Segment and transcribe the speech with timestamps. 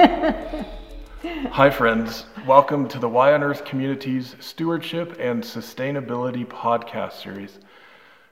[1.50, 2.24] Hi, friends.
[2.46, 7.58] Welcome to the Y on Earth Communities Stewardship and Sustainability podcast series.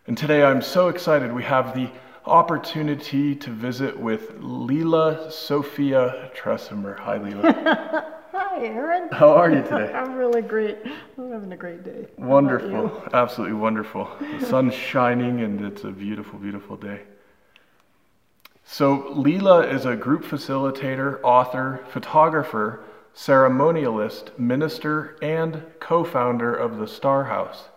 [0.07, 1.91] And today I'm so excited we have the
[2.25, 6.99] opportunity to visit with Lila Sophia Tresemer.
[7.01, 8.15] Hi, Lila.
[8.33, 9.11] Hi, Aaron.
[9.13, 9.93] How are you today?
[9.95, 10.79] I'm really great.
[11.19, 12.07] I'm having a great day.
[12.17, 13.03] Wonderful.
[13.13, 14.09] Absolutely wonderful.
[14.41, 17.03] The sun's shining and it's a beautiful, beautiful day.
[18.71, 26.87] So, Lila is a group facilitator, author, photographer, ceremonialist, minister, and co founder of the
[26.87, 27.71] Star House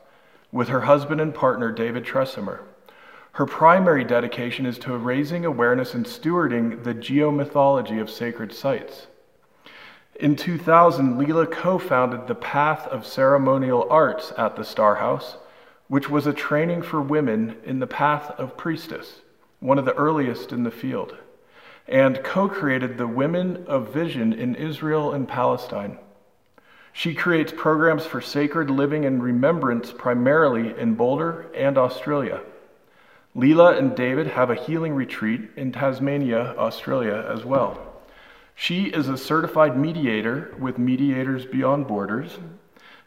[0.52, 2.60] with her husband and partner, David Tresemer.
[3.32, 9.08] Her primary dedication is to raising awareness and stewarding the geomythology of sacred sites.
[10.16, 15.38] In 2000, Lila co founded the Path of Ceremonial Arts at the Star House,
[15.88, 19.22] which was a training for women in the path of priestess,
[19.62, 21.16] one of the earliest in the field,
[21.88, 25.98] and co created the Women of Vision in Israel and Palestine.
[26.92, 32.42] She creates programs for sacred living and remembrance primarily in Boulder and Australia.
[33.34, 37.80] Lila and David have a healing retreat in Tasmania, Australia as well.
[38.56, 42.40] She is a certified mediator with Mediators Beyond Borders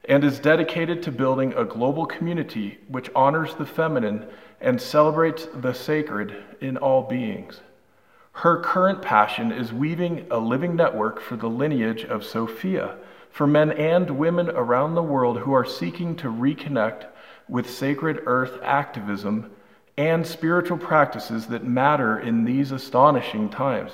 [0.07, 4.27] and is dedicated to building a global community which honors the feminine
[4.65, 7.61] and celebrates the sacred in all beings.
[8.33, 12.97] Her current passion is weaving a living network for the lineage of Sophia
[13.31, 17.05] for men and women around the world who are seeking to reconnect
[17.47, 19.51] with sacred earth activism
[19.99, 23.93] and spiritual practices that matter in these astonishing times.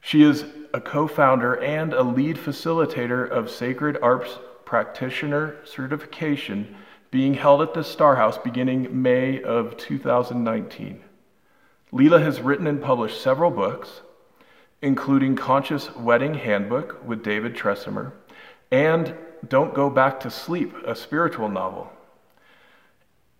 [0.00, 6.74] She is a co founder and a lead facilitator of Sacred Arts Practitioner Certification
[7.16, 11.02] being held at the Star House beginning May of 2019.
[11.90, 14.02] Lila has written and published several books,
[14.82, 18.12] including Conscious Wedding Handbook with David Tresemer
[18.70, 19.14] and
[19.48, 21.90] Don't Go Back to Sleep, a spiritual novel,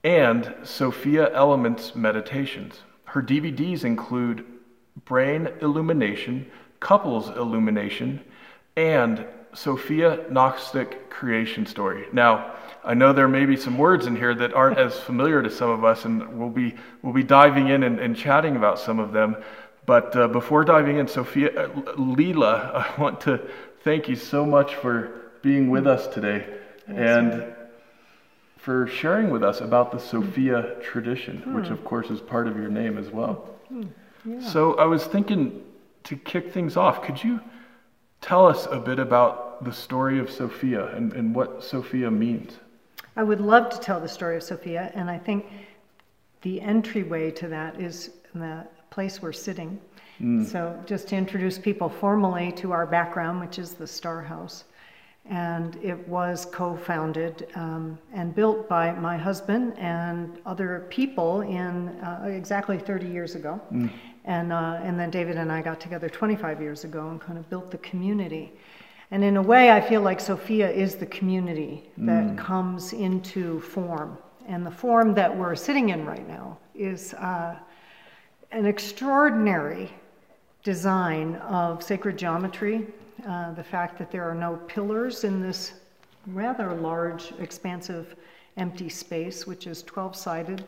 [0.02, 2.80] and Sophia Elements Meditations.
[3.04, 4.46] Her DVDs include
[5.04, 8.24] Brain Illumination, Couples Illumination,
[8.74, 12.06] and Sophia Gnostic Creation Story.
[12.14, 12.54] Now,
[12.86, 15.70] I know there may be some words in here that aren't as familiar to some
[15.70, 19.12] of us, and we'll be, we'll be diving in and, and chatting about some of
[19.12, 19.36] them.
[19.86, 23.40] But uh, before diving in, Sophia, uh, Lila, I want to
[23.82, 26.46] thank you so much for being with us today
[26.86, 27.54] and
[28.56, 32.68] for sharing with us about the Sophia tradition, which of course is part of your
[32.68, 33.48] name as well.
[34.40, 35.64] So I was thinking
[36.04, 37.40] to kick things off, could you
[38.20, 42.58] tell us a bit about the story of Sophia and, and what Sophia means?
[43.16, 45.46] I would love to tell the story of Sophia, and I think
[46.42, 49.80] the entryway to that is the place we're sitting.
[50.44, 54.64] So, just to introduce people formally to our background, which is the Star House.
[55.28, 61.88] And it was co founded um, and built by my husband and other people in
[62.00, 63.60] uh, exactly 30 years ago.
[64.24, 67.48] And, uh, and then David and I got together 25 years ago and kind of
[67.50, 68.52] built the community.
[69.10, 74.18] And in a way, I feel like Sophia is the community that comes into form.
[74.48, 77.56] And the form that we're sitting in right now is uh,
[78.50, 79.90] an extraordinary
[80.62, 82.86] design of sacred geometry.
[83.26, 85.74] Uh, the fact that there are no pillars in this
[86.26, 88.16] rather large, expansive,
[88.56, 90.64] empty space, which is 12 sided,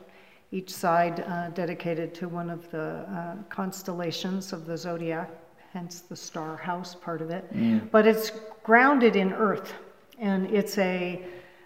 [0.52, 5.30] each side uh, dedicated to one of the uh, constellations of the zodiac,
[5.78, 7.44] hence the star house part of it.
[7.92, 8.32] But it's
[8.64, 9.74] grounded in earth,
[10.18, 11.22] and it's a,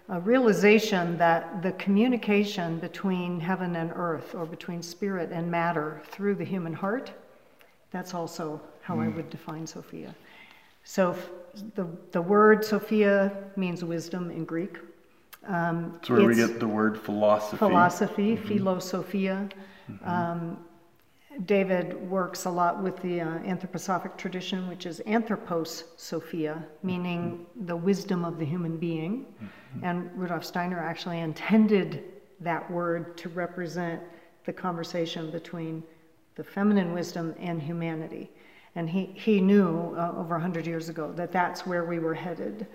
[0.09, 6.35] a realization that the communication between heaven and earth, or between spirit and matter through
[6.35, 7.11] the human heart,
[7.91, 10.13] that's also how I would define Sophia.
[10.83, 11.15] So
[11.75, 13.15] the, the word Sophia
[13.55, 14.75] means wisdom in Greek.
[15.47, 17.57] Um, It's where we get the word philosophy.
[17.57, 19.49] philosophy, philosophia.
[20.05, 20.57] Um,
[21.45, 27.75] David works a lot with the uh, anthroposophic tradition, which is anthropos sophia, meaning the
[27.75, 29.25] wisdom of the human being.
[29.81, 32.03] And Rudolf Steiner actually intended
[32.39, 34.01] that word to represent
[34.45, 35.83] the conversation between
[36.35, 38.29] the feminine wisdom and humanity.
[38.75, 42.67] And he, he knew uh, over 100 years ago that that's where we were headed.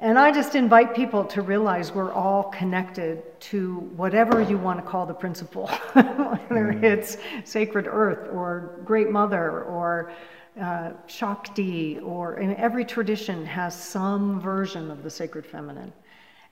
[0.00, 4.90] And I just invite people to realize we're all connected to whatever you want to
[4.90, 10.10] call the principle, whether it's sacred earth or great mother or
[10.58, 15.92] uh, Shakti, or and every tradition has some version of the sacred feminine.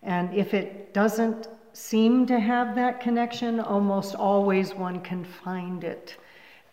[0.03, 6.19] And if it doesn't seem to have that connection, almost always one can find it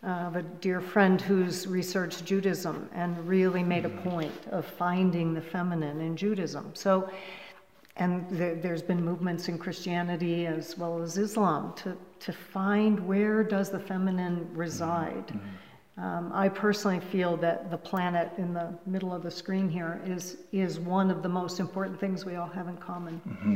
[0.05, 5.41] of a dear friend who's researched Judaism and really made a point of finding the
[5.41, 6.71] feminine in Judaism.
[6.75, 7.09] So,
[7.97, 13.43] and there, has been movements in Christianity as well as Islam to, to find where
[13.43, 15.27] does the feminine reside.
[15.27, 16.03] Mm-hmm.
[16.03, 20.37] Um, I personally feel that the planet in the middle of the screen here is,
[20.51, 23.21] is one of the most important things we all have in common.
[23.27, 23.55] Mm-hmm.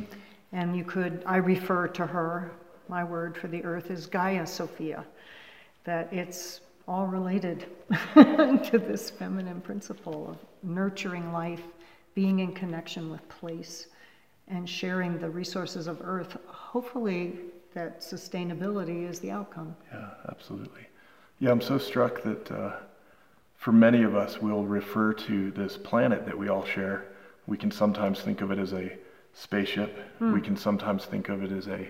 [0.54, 2.52] And you could, I refer to her,
[2.88, 5.06] my word for the earth is Gaia Sophia
[5.84, 7.68] that it's all related
[8.16, 10.38] to this feminine principle of
[10.68, 11.62] nurturing life,
[12.16, 13.88] being in connection with place,
[14.48, 16.38] and sharing the resources of Earth.
[16.48, 17.40] Hopefully,
[17.74, 19.76] that sustainability is the outcome.
[19.92, 20.88] Yeah, absolutely.
[21.40, 22.76] Yeah, I'm so struck that uh,
[23.56, 27.06] for many of us, we'll refer to this planet that we all share.
[27.46, 28.98] We can sometimes think of it as a
[29.34, 30.20] spaceship.
[30.20, 30.34] Mm.
[30.34, 31.88] We can sometimes think of it as a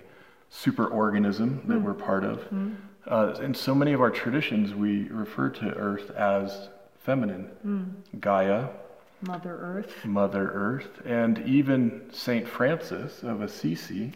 [0.51, 1.83] superorganism that mm.
[1.83, 2.39] we're part of.
[2.51, 2.75] Mm.
[3.10, 6.70] Uh, in so many of our traditions, we refer to Earth as
[7.00, 8.20] feminine, mm.
[8.20, 8.68] Gaia,
[9.22, 14.14] Mother Earth, Mother Earth, and even Saint Francis of Assisi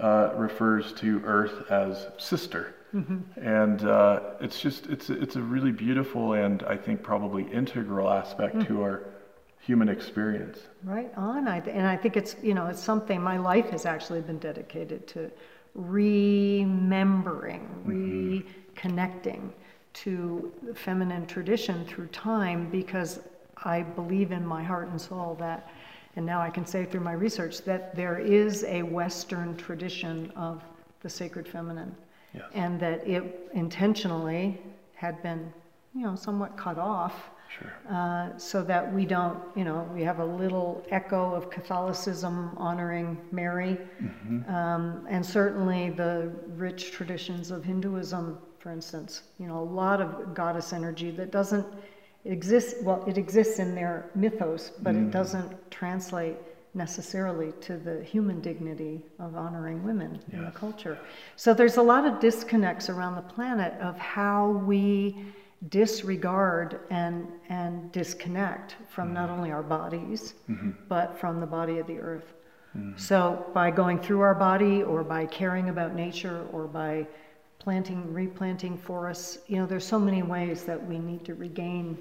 [0.00, 2.74] uh, refers to Earth as sister.
[2.94, 3.18] Mm-hmm.
[3.40, 8.56] And uh, it's just it's it's a really beautiful and I think probably integral aspect
[8.56, 8.66] mm.
[8.66, 9.04] to our
[9.60, 10.58] human experience.
[10.82, 11.48] Right on.
[11.48, 15.06] I, and I think it's you know it's something my life has actually been dedicated
[15.08, 15.30] to
[15.74, 18.88] remembering, mm-hmm.
[18.88, 19.50] reconnecting
[19.94, 23.20] to the feminine tradition through time because
[23.64, 25.70] I believe in my heart and soul that,
[26.16, 30.62] and now I can say through my research, that there is a Western tradition of
[31.00, 31.94] the sacred feminine.
[32.34, 32.44] Yes.
[32.54, 34.58] And that it intentionally
[34.94, 35.52] had been,
[35.94, 37.72] you know, somewhat cut off Sure.
[37.90, 43.18] Uh, so that we don't, you know, we have a little echo of Catholicism honoring
[43.30, 44.50] Mary, mm-hmm.
[44.50, 49.22] um, and certainly the rich traditions of Hinduism, for instance.
[49.38, 51.66] You know, a lot of goddess energy that doesn't
[52.24, 52.76] exist.
[52.82, 55.06] Well, it exists in their mythos, but mm.
[55.06, 56.36] it doesn't translate
[56.74, 60.38] necessarily to the human dignity of honoring women yes.
[60.38, 60.98] in the culture.
[61.36, 65.34] So there's a lot of disconnects around the planet of how we
[65.68, 69.14] disregard and, and disconnect from mm-hmm.
[69.14, 70.70] not only our bodies, mm-hmm.
[70.88, 72.32] but from the body of the earth.
[72.76, 72.98] Mm-hmm.
[72.98, 77.06] So, by going through our body, or by caring about nature, or by
[77.58, 81.98] planting, replanting forests, you know, there's so many ways that we need to regain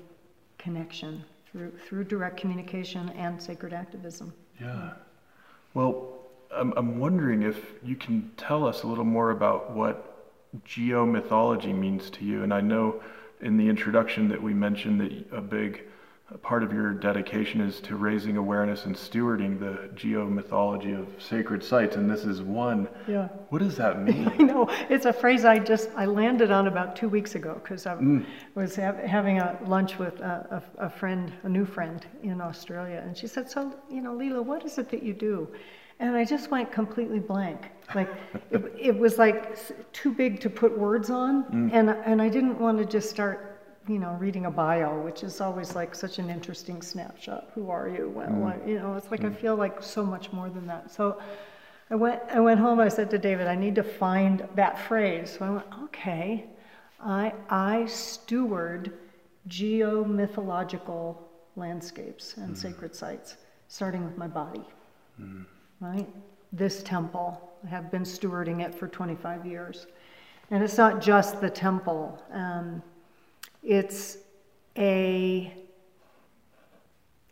[0.57, 4.33] connection through, through direct communication and sacred activism.
[4.59, 4.91] Yeah.
[5.73, 6.19] Well,
[6.55, 10.07] I'm, I'm wondering if you can tell us a little more about what
[10.65, 12.43] geomythology means to you.
[12.43, 13.01] And I know
[13.41, 15.83] in the introduction that we mentioned that a big
[16.41, 21.97] part of your dedication is to raising awareness and stewarding the geomythology of sacred sites
[21.97, 22.87] and this is one.
[23.07, 23.27] Yeah.
[23.49, 24.31] What does that mean?
[24.39, 24.69] I know.
[24.89, 28.25] It's a phrase i just i landed on about two weeks ago because i mm.
[28.55, 33.01] was ha- having a lunch with a, a, a, friend a new friend in australia
[33.05, 35.47] and she said so you know lila what is it that you do
[36.01, 37.69] and I just went completely blank.
[37.95, 38.09] Like
[38.51, 39.57] it, it was like
[39.93, 41.69] too big to put words on, mm.
[41.71, 45.39] and and I didn't want to just start, you know, reading a bio, which is
[45.39, 47.51] always like such an interesting snapshot.
[47.53, 48.09] Who are you?
[48.09, 48.67] Well, mm.
[48.67, 49.31] you know, it's like mm.
[49.31, 50.91] I feel like so much more than that.
[50.91, 51.21] So.
[51.89, 52.79] I went, I went home.
[52.79, 55.35] I said to David, I need to find that phrase.
[55.37, 56.45] So I went, okay,
[57.01, 58.93] I, I steward
[59.49, 61.17] geomythological
[61.57, 62.57] landscapes and mm.
[62.57, 63.35] sacred sites,
[63.67, 64.63] starting with my body.
[65.21, 65.45] Mm
[65.81, 66.07] right?
[66.53, 69.87] This temple, I have been stewarding it for 25 years.
[70.51, 72.81] And it's not just the temple, um,
[73.63, 74.17] it's
[74.77, 75.53] a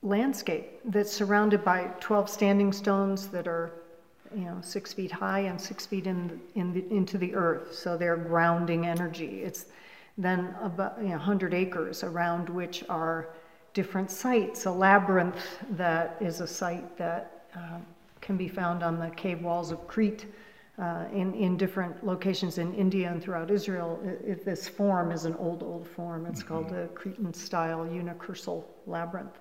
[0.02, 3.72] landscape that's surrounded by 12 standing stones that are
[4.34, 7.98] you know six feet high and six feet in, in the, into the earth so
[7.98, 9.66] they're grounding energy it's
[10.18, 13.30] then about you know, 100 acres around which are
[13.74, 17.86] different sites a labyrinth that is a site that um,
[18.30, 20.28] can be found on the cave walls of Crete
[20.78, 24.00] uh, in, in different locations in India and throughout Israel.
[24.24, 26.28] It, this form is an old, old form.
[26.28, 26.48] It's mm-hmm.
[26.48, 29.40] called the Cretan style unicursal labyrinth.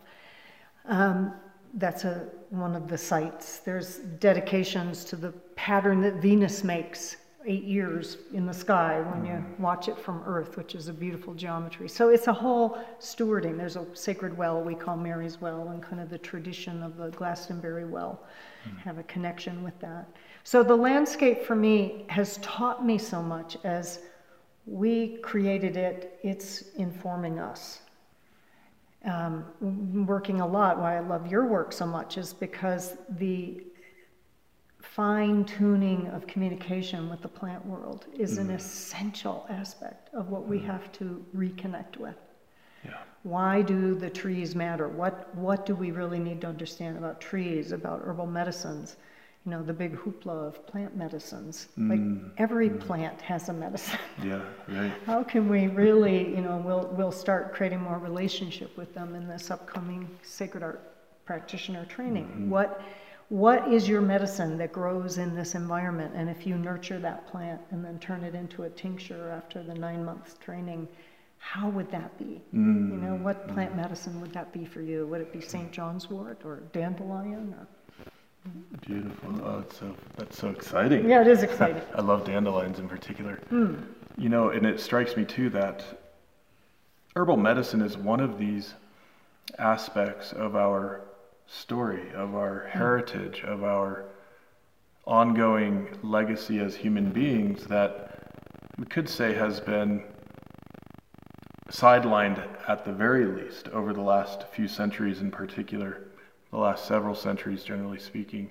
[0.87, 1.35] Um,
[1.75, 3.59] that's a, one of the sites.
[3.59, 7.19] There's dedications to the pattern that Venus makes
[7.49, 9.63] eight years in the sky when you mm-hmm.
[9.63, 11.89] watch it from Earth, which is a beautiful geometry.
[11.89, 13.57] So it's a whole stewarding.
[13.57, 17.09] There's a sacred well we call Mary's Well, and kind of the tradition of the
[17.09, 18.21] Glastonbury Well
[18.69, 18.79] mm.
[18.81, 20.09] have a connection with that.
[20.45, 24.01] So the landscape for me has taught me so much as
[24.67, 27.81] we created it, it's informing us.
[29.05, 29.45] Um,
[30.07, 33.63] working a lot, why I love your work so much is because the
[34.99, 38.57] fine tuning of communication with the plant world is an mm-hmm.
[38.57, 40.67] essential aspect of what we mm-hmm.
[40.67, 42.17] have to reconnect with.
[42.85, 42.97] Yeah.
[43.23, 44.89] Why do the trees matter?
[44.89, 48.97] What, what do we really need to understand about trees, about herbal medicines?
[49.47, 51.69] You know, the big hoopla of plant medicines.
[51.77, 52.31] Like mm-hmm.
[52.37, 54.01] every plant has a medicine.
[54.25, 54.93] Yeah, right.
[55.07, 59.29] How can we really, you know, we'll, we'll start creating more relationship with them in
[59.29, 60.93] this upcoming sacred art
[61.25, 62.51] practitioner training.
[62.51, 62.81] What,
[63.29, 66.13] what is your medicine that grows in this environment?
[66.15, 69.75] And if you nurture that plant and then turn it into a tincture after the
[69.75, 70.89] nine months training,
[71.39, 72.43] how would that be?
[72.53, 73.23] You know, mm.
[73.23, 73.77] what plant mm.
[73.77, 75.07] medicine would that be for you?
[75.07, 75.71] Would it be St.
[75.71, 77.67] John's wort or dandelion or?
[78.87, 79.41] Beautiful.
[79.45, 81.09] Oh, it's so that's so exciting.
[81.09, 81.83] Yeah, it is exciting.
[81.95, 83.37] I love dandelions in particular.
[83.51, 83.75] Hmm.
[84.17, 85.85] You know, and it strikes me too that
[87.15, 88.75] herbal medicine is one of these
[89.59, 91.03] aspects of our
[91.49, 94.05] story, of our heritage, of our
[95.07, 98.33] ongoing legacy as human beings that
[98.79, 100.05] we could say has been
[101.71, 106.09] sidelined at the very least over the last few centuries in particular,
[106.51, 108.51] the last several centuries generally speaking.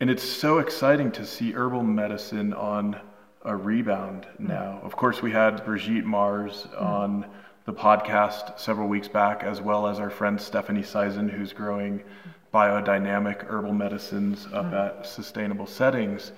[0.00, 3.00] And it's so exciting to see herbal medicine on
[3.42, 4.46] a rebound hmm.
[4.46, 4.80] now.
[4.82, 6.84] Of course, we had Brigitte Mars hmm.
[6.84, 7.26] on
[7.64, 12.02] the podcast several weeks back, as well as our friend Stephanie Syson, who's growing
[12.52, 14.98] biodynamic herbal medicines up mm.
[15.00, 16.32] at sustainable settings.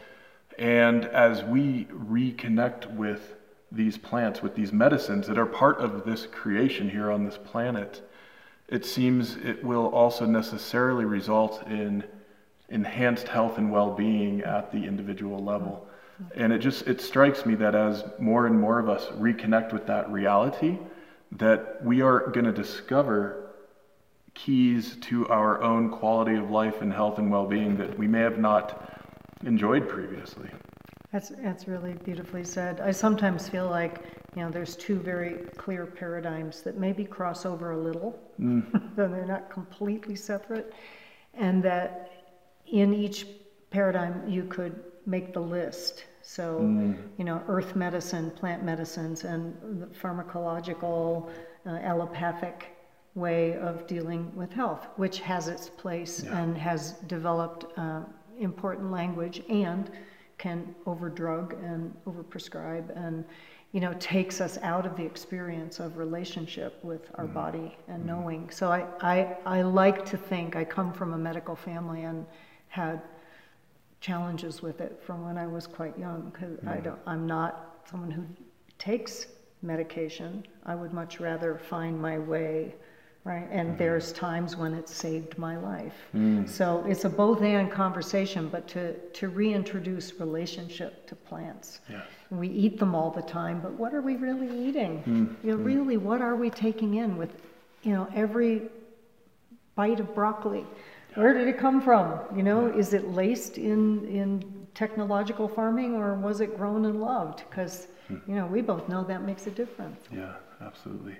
[0.58, 3.34] And as we reconnect with
[3.72, 8.08] these plants, with these medicines that are part of this creation here on this planet,
[8.68, 12.04] it seems it will also necessarily result in
[12.68, 15.86] enhanced health and well-being at the individual level.
[16.22, 16.44] Mm.
[16.44, 19.86] And it just it strikes me that as more and more of us reconnect with
[19.88, 20.78] that reality,
[21.32, 23.54] that we are going to discover
[24.34, 28.38] keys to our own quality of life and health and well-being that we may have
[28.38, 29.00] not
[29.44, 30.48] enjoyed previously.
[31.12, 32.80] That's, that's really beautifully said.
[32.80, 34.02] I sometimes feel like,
[34.34, 38.64] you know, there's two very clear paradigms that maybe cross over a little, mm.
[38.96, 40.74] though they're not completely separate,
[41.34, 42.10] and that
[42.66, 43.26] in each
[43.70, 46.04] paradigm you could make the list.
[46.28, 46.60] So,
[47.18, 51.30] you know, earth medicine, plant medicines, and the pharmacological,
[51.64, 52.76] uh, allopathic
[53.14, 58.00] way of dealing with health, which has its place and has developed uh,
[58.40, 59.88] important language and
[60.36, 63.24] can overdrug and overprescribe and
[63.72, 68.50] you know takes us out of the experience of relationship with our body and knowing.
[68.50, 72.26] So I, I i like to think i come from a medical family and
[72.68, 73.00] had
[74.06, 77.52] challenges with it from when i was quite young because i don't i'm not
[77.90, 78.24] someone who
[78.78, 79.26] takes
[79.62, 80.44] medication.
[80.64, 82.74] I would much rather find my way
[83.24, 83.48] right?
[83.50, 83.78] And mm-hmm.
[83.78, 85.94] there's times when it saved my life.
[86.14, 86.48] Mm.
[86.48, 91.80] So it's a both and conversation but to to reintroduce relationship to plants.
[91.90, 92.02] Yeah.
[92.30, 94.98] we eat them all the time but what are we really eating?
[94.98, 95.34] Mm-hmm.
[95.42, 97.32] You know really what are we taking in with
[97.82, 98.70] you know every
[99.74, 100.64] bite of broccoli
[101.16, 102.20] where did it come from?
[102.34, 107.42] You know is it laced in in technological farming or was it grown and loved?
[107.48, 108.18] Because hmm.
[108.28, 110.00] you know we both know that makes a difference.
[110.12, 111.16] Yeah, absolutely.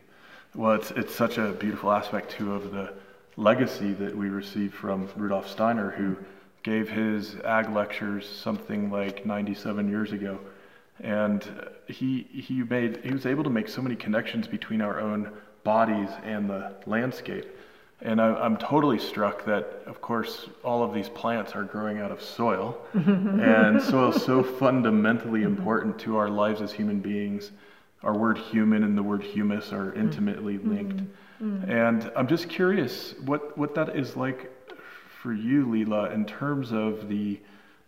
[0.55, 2.95] Well, it's it's such a beautiful aspect too of the
[3.37, 6.17] legacy that we received from Rudolf Steiner, who
[6.63, 10.39] gave his ag lectures something like 97 years ago,
[11.01, 11.49] and
[11.87, 15.31] he he made he was able to make so many connections between our own
[15.65, 17.47] bodies and the landscape.
[18.03, 22.11] And I, I'm totally struck that, of course, all of these plants are growing out
[22.11, 27.53] of soil, and soil is so fundamentally important to our lives as human beings.
[28.03, 30.01] Our word human and the word humus are mm-hmm.
[30.01, 30.75] intimately mm-hmm.
[30.75, 30.97] linked.
[31.43, 31.71] Mm-hmm.
[31.71, 34.53] And I'm just curious what, what that is like
[35.23, 37.41] for you, Lila, in terms of the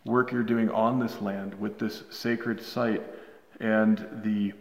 [0.05, 3.03] work you're doing on this land with this sacred site
[3.61, 4.53] and the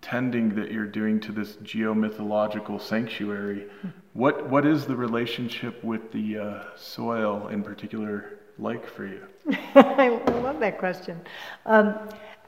[0.00, 3.66] tending that you're doing to this geomythological sanctuary.
[3.82, 3.88] Hmm.
[4.14, 9.26] What, what is the relationship with the uh, soil in particular like for you?
[9.74, 11.20] I love that question.
[11.66, 11.98] Um,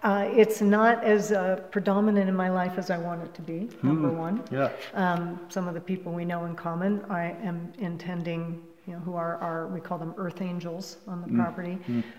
[0.04, 3.68] uh, it's not as uh, predominant in my life as I want it to be,
[3.82, 4.44] number one.
[4.52, 4.70] Yeah.
[4.94, 9.16] Um, some of the people we know in common, I am intending, you know, who
[9.16, 11.78] are, are we call them earth angels on the property,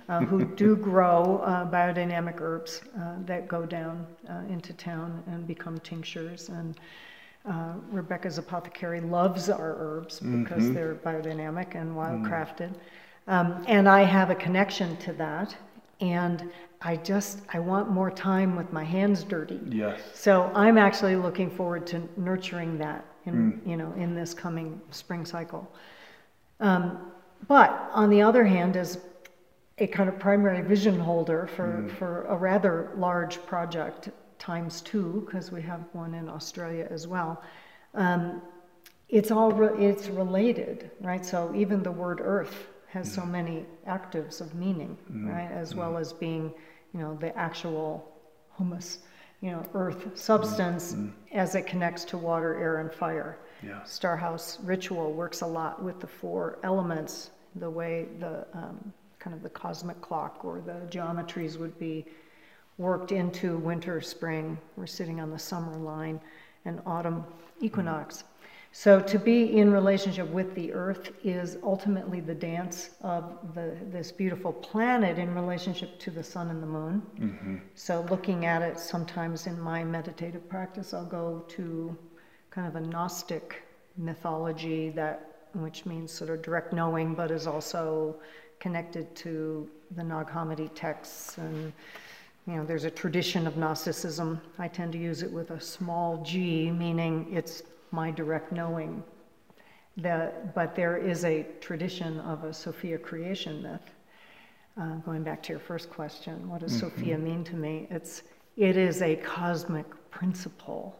[0.09, 5.47] uh, who do grow uh, biodynamic herbs uh, that go down uh, into town and
[5.47, 6.49] become tinctures.
[6.49, 6.77] And
[7.47, 12.73] uh, Rebecca's apothecary loves our herbs because they're biodynamic and wildcrafted.
[13.27, 15.55] Um, and I have a connection to that.
[15.99, 16.51] And
[16.81, 19.59] I just, I want more time with my hands dirty.
[19.67, 20.01] Yes.
[20.13, 25.25] So I'm actually looking forward to nurturing that in, you know, in this coming spring
[25.25, 25.71] cycle.
[26.59, 27.11] Um,
[27.47, 28.99] but on the other hand, as
[29.79, 35.51] a kind of primary vision holder for, for a rather large project times two, because
[35.51, 37.41] we have one in Australia as well.
[37.93, 38.41] Um,
[39.09, 41.25] it's all re- it's related, right?
[41.25, 43.31] So even the word earth has so mm.
[43.31, 45.29] many actives of meaning, mm.
[45.31, 45.51] right?
[45.51, 45.77] As mm.
[45.77, 46.53] well as being,
[46.93, 48.11] you know, the actual
[48.57, 48.99] humus,
[49.41, 50.95] you know, earth substance
[51.31, 53.37] as it connects to water, air, and fire.
[53.63, 53.81] Yeah.
[53.85, 59.41] Starhouse ritual works a lot with the four elements, the way the um, kind of
[59.43, 62.05] the cosmic clock or the geometries would be
[62.77, 64.57] worked into winter, spring.
[64.75, 66.19] We're sitting on the summer line,
[66.65, 67.23] and autumn
[67.61, 68.23] equinox.
[68.71, 74.11] So to be in relationship with the earth is ultimately the dance of the, this
[74.11, 77.01] beautiful planet in relationship to the sun and the moon.
[77.19, 77.55] Mm-hmm.
[77.73, 81.97] So looking at it, sometimes in my meditative practice, I'll go to
[82.51, 83.63] kind of a Gnostic
[83.97, 88.17] mythology that, which means sort of direct knowing, but is also
[88.59, 91.73] connected to the Nag Hammadi texts and
[92.47, 94.39] you know, there's a tradition of Gnosticism.
[94.57, 97.61] I tend to use it with a small g, meaning it's
[97.91, 99.03] my direct knowing.
[99.97, 103.81] The, but there is a tradition of a Sophia creation myth.
[104.79, 107.87] Uh, going back to your first question, what does Sophia mean to me?
[107.89, 108.21] It's,
[108.55, 110.95] it is a cosmic principle.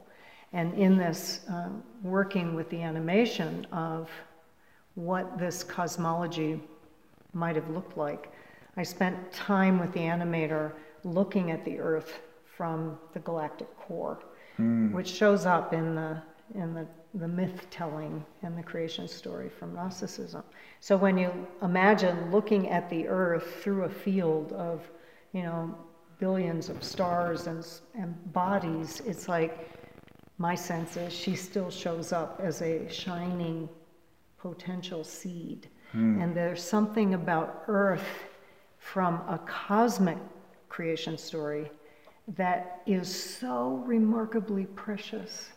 [0.52, 1.70] And in this uh,
[2.04, 4.10] working with the animation of
[4.96, 6.60] what this cosmology
[7.34, 8.34] might have looked like,
[8.76, 10.74] I spent time with the animator
[11.08, 14.20] looking at the Earth from the galactic core,
[14.58, 14.92] hmm.
[14.92, 16.22] which shows up in the
[16.56, 20.44] in the, the myth telling and the creation story from Gnosticism.
[20.80, 24.90] So when you imagine looking at the Earth through a field of,
[25.34, 25.76] you know,
[26.20, 29.70] billions of stars and, and bodies, it's like
[30.38, 33.68] my sense is she still shows up as a shining
[34.38, 35.68] potential seed.
[35.92, 36.22] Hmm.
[36.22, 38.08] And there's something about Earth
[38.78, 40.18] from a cosmic
[40.70, 41.70] creation story
[42.36, 45.50] that is so remarkably precious.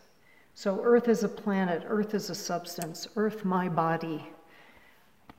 [0.53, 4.25] So, Earth is a planet, Earth is a substance, Earth, my body.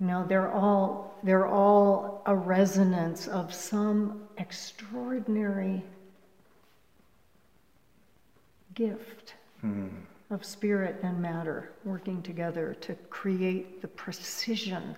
[0.00, 5.82] You know, they're all, they're all a resonance of some extraordinary
[8.74, 9.88] gift hmm.
[10.30, 14.96] of spirit and matter working together to create the precision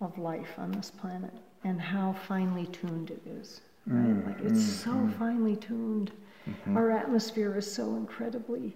[0.00, 1.32] of life on this planet
[1.64, 3.60] and how finely tuned it is.
[3.88, 4.06] Right?
[4.06, 5.18] Mm, like it's mm, so mm.
[5.18, 6.12] finely tuned.
[6.48, 6.76] Mm-hmm.
[6.76, 8.74] Our atmosphere is so incredibly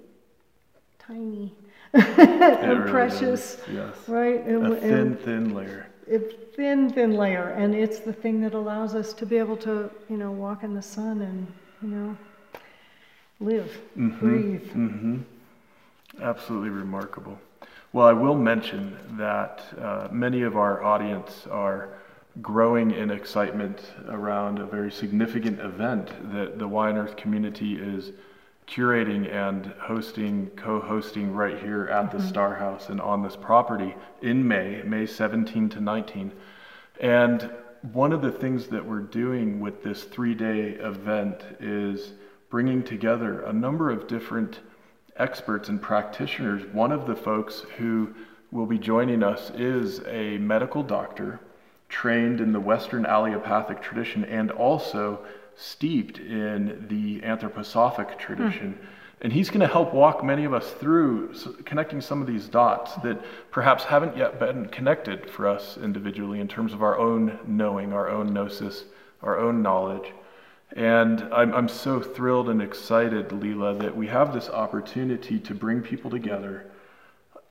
[0.99, 1.53] tiny
[1.95, 3.95] and really precious, Yes.
[4.09, 4.45] right?
[4.47, 5.87] And, A and thin, thin layer.
[6.07, 9.91] it's thin, thin layer, and it's the thing that allows us to be able to,
[10.09, 11.47] you know, walk in the sun and,
[11.83, 12.17] you know,
[13.41, 14.71] live, mm-hmm, breathe.
[14.71, 15.19] hmm
[16.21, 17.39] Absolutely remarkable.
[17.93, 21.89] Well, I will mention that uh, many of our audience are
[22.41, 28.13] growing in excitement around a very significant event that the Y on Earth community is
[28.67, 32.29] curating and hosting, co-hosting right here at the mm-hmm.
[32.29, 36.33] Star House and on this property in May, May 17 to 19.
[37.01, 37.51] And
[37.93, 42.13] one of the things that we're doing with this three-day event is
[42.49, 44.61] bringing together a number of different
[45.17, 46.65] experts and practitioners.
[46.73, 48.15] One of the folks who
[48.51, 51.41] will be joining us is a medical doctor
[51.93, 55.21] trained in the Western allopathic tradition and also
[55.55, 58.73] steeped in the anthroposophic tradition.
[58.73, 58.87] Hmm.
[59.21, 62.95] And he's going to help walk many of us through connecting some of these dots
[63.05, 67.93] that perhaps haven't yet been connected for us individually in terms of our own knowing,
[67.93, 68.85] our own gnosis,
[69.23, 70.13] our own knowledge.
[70.75, 75.83] And I'm, I'm so thrilled and excited, Lila, that we have this opportunity to bring
[75.83, 76.73] people together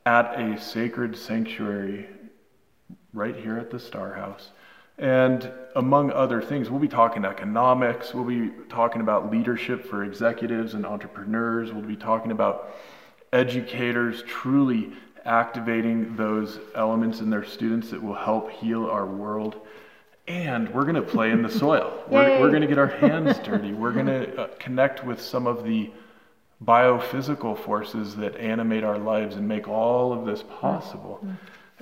[0.05, 2.07] at a sacred sanctuary
[3.13, 4.51] right here at the Star House.
[4.97, 10.73] And among other things, we'll be talking economics, we'll be talking about leadership for executives
[10.73, 12.75] and entrepreneurs, we'll be talking about
[13.33, 14.91] educators truly
[15.25, 19.55] activating those elements in their students that will help heal our world.
[20.27, 22.03] And we're going to play in the soil.
[22.09, 23.73] We're, we're going to get our hands dirty.
[23.73, 25.91] We're going to uh, connect with some of the
[26.63, 31.25] biophysical forces that animate our lives and make all of this possible.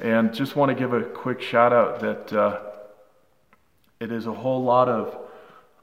[0.02, 2.60] And just want to give a quick shout out that uh,
[4.00, 5.18] it is a whole lot of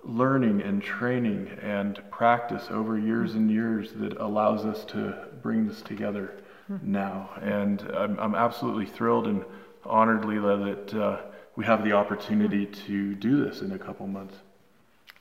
[0.04, 5.82] learning and training and practice over years and years that allows us to bring this
[5.82, 6.32] together
[6.82, 7.30] now.
[7.42, 9.44] And I'm, I'm absolutely thrilled and
[9.84, 11.20] honored, Lila, that uh,
[11.56, 14.36] we have the opportunity to do this in a couple months.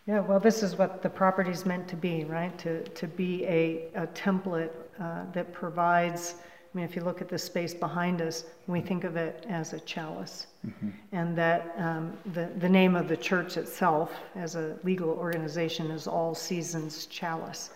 [0.08, 2.56] Yeah, well, this is what the property's meant to be, right?
[2.60, 6.36] To, to be a, a template uh, that provides
[6.76, 9.72] I mean, if you look at the space behind us, we think of it as
[9.72, 10.48] a chalice.
[10.68, 10.90] Mm-hmm.
[11.14, 16.06] And that um, the, the name of the church itself, as a legal organization, is
[16.06, 17.70] All Seasons Chalice.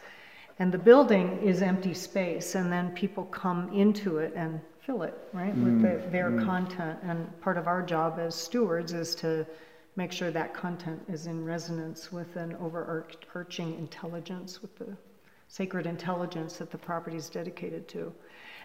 [0.60, 5.18] And the building is empty space, and then people come into it and fill it,
[5.32, 6.44] right, with the, their mm.
[6.44, 7.00] content.
[7.04, 9.48] And part of our job as stewards is to
[9.96, 14.98] make sure that content is in resonance with an overarching intelligence, with the
[15.48, 18.14] sacred intelligence that the property is dedicated to.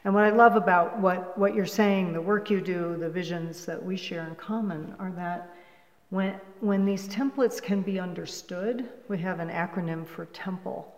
[0.05, 3.65] And what I love about what, what you're saying, the work you do, the visions
[3.65, 5.55] that we share in common, are that
[6.11, 10.91] when, when these templates can be understood, we have an acronym for TEMPLE.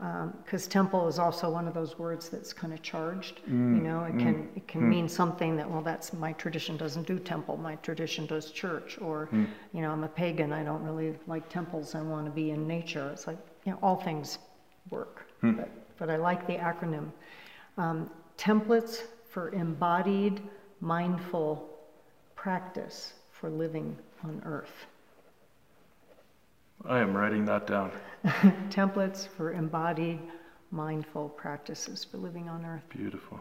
[0.00, 3.40] Um, because temple is also one of those words that's kind of charged.
[3.46, 4.88] you mm, know, it mm, can it can mm.
[4.88, 7.56] mean something that well, that's my tradition doesn't do temple.
[7.56, 8.98] My tradition does church.
[9.00, 10.52] Or, you know, I'm a pagan.
[10.52, 11.94] I don't really like temples.
[11.94, 13.08] I want to be in nature.
[13.12, 14.38] It's like you know, all things
[14.90, 15.26] work.
[15.40, 15.52] Hmm.
[15.52, 17.12] But, but I like the acronym.
[17.78, 20.40] Um, templates for embodied,
[20.80, 21.68] mindful
[22.36, 24.86] practice for living on earth.
[26.86, 27.90] I am writing that down.
[28.68, 30.18] Templates for embodied,
[30.70, 32.82] mindful practices for living on earth.
[32.90, 33.40] Beautiful.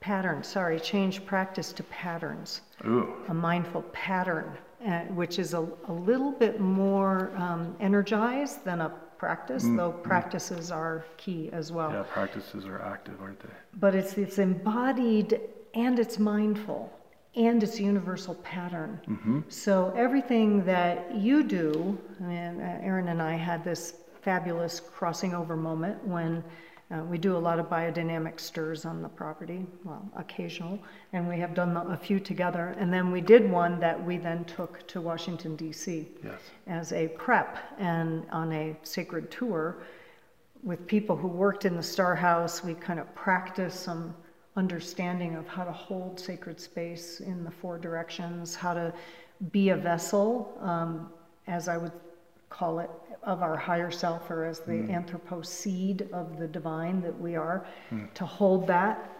[0.00, 2.62] Pattern, sorry, change practice to patterns.
[2.84, 3.14] Ooh.
[3.28, 8.92] A mindful pattern, uh, which is a, a little bit more um, energized than a
[9.24, 10.02] practice, mm, though mm.
[10.02, 11.90] practices are key as well.
[11.92, 13.54] Yeah, practices are active, aren't they?
[13.80, 15.40] but it's it's embodied
[15.74, 16.92] and it's mindful
[17.34, 19.40] and it's universal pattern mm-hmm.
[19.48, 25.56] so everything that you do and uh, aaron and i had this fabulous crossing over
[25.56, 26.44] moment when
[26.92, 30.78] uh, we do a lot of biodynamic stirs on the property well occasional
[31.12, 34.44] and we have done a few together and then we did one that we then
[34.44, 36.40] took to washington d.c Yes.
[36.66, 39.78] as a prep and on a sacred tour
[40.62, 44.14] with people who worked in the Star House, we kind of practiced some
[44.56, 48.92] understanding of how to hold sacred space in the four directions, how to
[49.50, 51.10] be a vessel, um,
[51.46, 51.92] as I would
[52.48, 52.90] call it,
[53.22, 54.90] of our higher self, or as the mm.
[54.90, 58.12] anthroposeed of the divine that we are, mm.
[58.14, 59.10] to hold that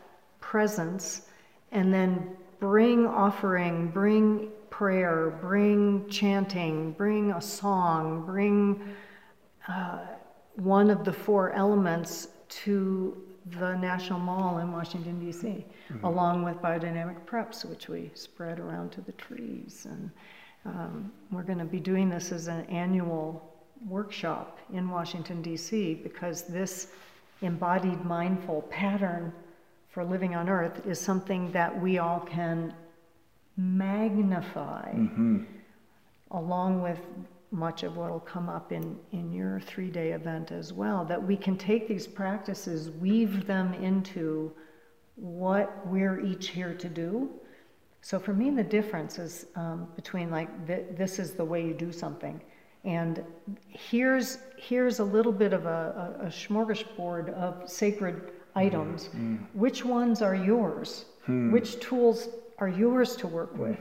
[0.41, 1.23] presence
[1.71, 8.95] and then bring offering, bring prayer, bring chanting, bring a song, bring
[9.69, 9.99] uh,
[10.57, 13.17] one of the four elements to
[13.59, 16.05] the National Mall in Washington, D.C., mm-hmm.
[16.05, 19.87] along with biodynamic preps, which we spread around to the trees.
[19.91, 20.11] And
[20.65, 23.52] um, we're going to be doing this as an annual
[23.89, 26.89] workshop in Washington, D.C., because this
[27.41, 29.33] embodied mindful pattern
[29.91, 32.73] for living on earth is something that we all can
[33.57, 34.91] magnify
[36.31, 36.99] along with
[37.51, 41.23] much of what will come up in, in your three day event as well, that
[41.23, 44.51] we can take these practices, weave them into
[45.17, 47.31] what we're each here to do.
[48.01, 51.75] So for me, the difference is um, between like th- this is the way you
[51.75, 52.41] do something,
[52.85, 53.25] and
[53.69, 59.05] here's here's a little bit of a, a, a smorgasbord of sacred items.
[59.05, 59.35] Mm-hmm.
[59.35, 59.39] Mm.
[59.55, 61.07] Which ones are yours?
[61.25, 61.53] Hmm.
[61.53, 63.63] Which tools are yours to work mm-hmm.
[63.63, 63.79] with?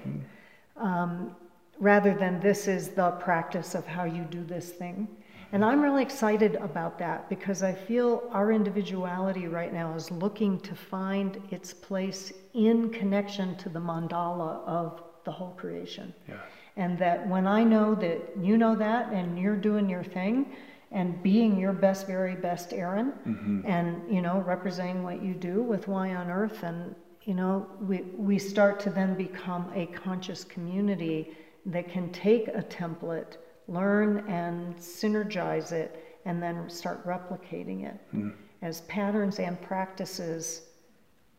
[0.82, 1.36] um,
[1.80, 5.08] rather than this is the practice of how you do this thing.
[5.54, 10.60] And I'm really excited about that because I feel our individuality right now is looking
[10.62, 16.14] to find its place in connection to the mandala of the whole creation.
[16.28, 16.36] Yeah.
[16.78, 20.54] And that when I know that you know that and you're doing your thing
[20.92, 23.62] and being your best, very best Aaron mm-hmm.
[23.66, 28.02] and, you know, representing what you do with Y on Earth and, you know, we,
[28.18, 31.32] we start to then become a conscious community
[31.66, 38.30] that can take a template, learn and synergize it, and then start replicating it mm-hmm.
[38.62, 40.64] as patterns and practices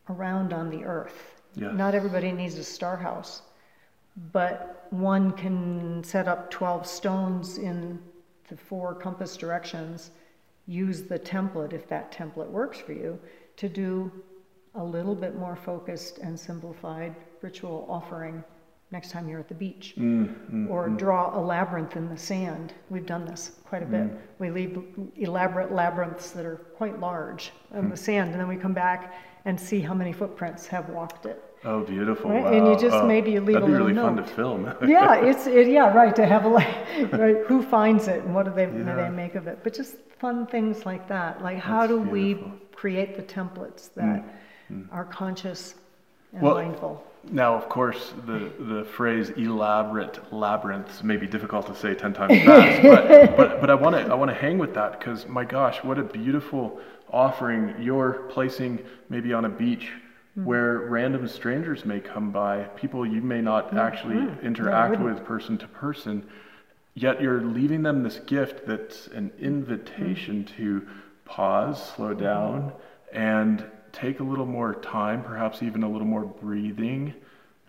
[0.09, 1.41] around on the earth.
[1.55, 1.71] Yes.
[1.73, 3.43] Not everybody needs a star house,
[4.31, 7.99] but one can set up 12 stones in
[8.49, 10.11] the four compass directions,
[10.67, 13.19] use the template, if that template works for you,
[13.57, 14.11] to do
[14.75, 18.43] a little bit more focused and simplified ritual offering
[18.93, 19.95] next time you're at the beach.
[19.97, 20.69] Mm, mm, mm.
[20.69, 22.73] or draw a labyrinth in the sand.
[22.91, 24.07] We've done this quite a bit.
[24.37, 24.79] We leave
[25.15, 27.89] elaborate labyrinths that are quite large in hmm.
[27.89, 31.43] the sand, and then we come back and see how many footprints have walked it.
[31.65, 32.31] Oh, beautiful.
[32.31, 32.51] Right, Wow.
[32.51, 34.65] and you just Oh, maybe you leave that'd a be little really fun to film.
[34.87, 36.67] yeah, it's it, yeah right to have a like
[37.13, 39.59] right, who finds it and what do they what do they make of it?
[39.63, 41.41] But just fun things like that.
[41.41, 42.37] Like how That's do we
[42.75, 44.23] create the templates mm, that
[44.71, 44.87] mm.
[44.91, 45.75] are conscious
[46.33, 47.03] and Well, mindful?
[47.31, 52.37] now, of course, the, the phrase elaborate labyrinths may be difficult to say 10 times
[52.43, 55.83] fast, but, but, but I want to I wanna hang with that because, my gosh,
[55.83, 59.91] what a beautiful offering you're placing maybe on a beach
[60.37, 60.45] mm-hmm.
[60.45, 63.77] where random strangers may come by, people you may not mm-hmm.
[63.77, 64.45] actually mm-hmm.
[64.45, 66.25] interact with person to person,
[66.93, 70.57] yet you're leaving them this gift that's an invitation mm-hmm.
[70.57, 70.87] to
[71.25, 72.23] pause, slow mm-hmm.
[72.23, 72.73] down,
[73.11, 77.13] and take a little more time, perhaps even a little more breathing,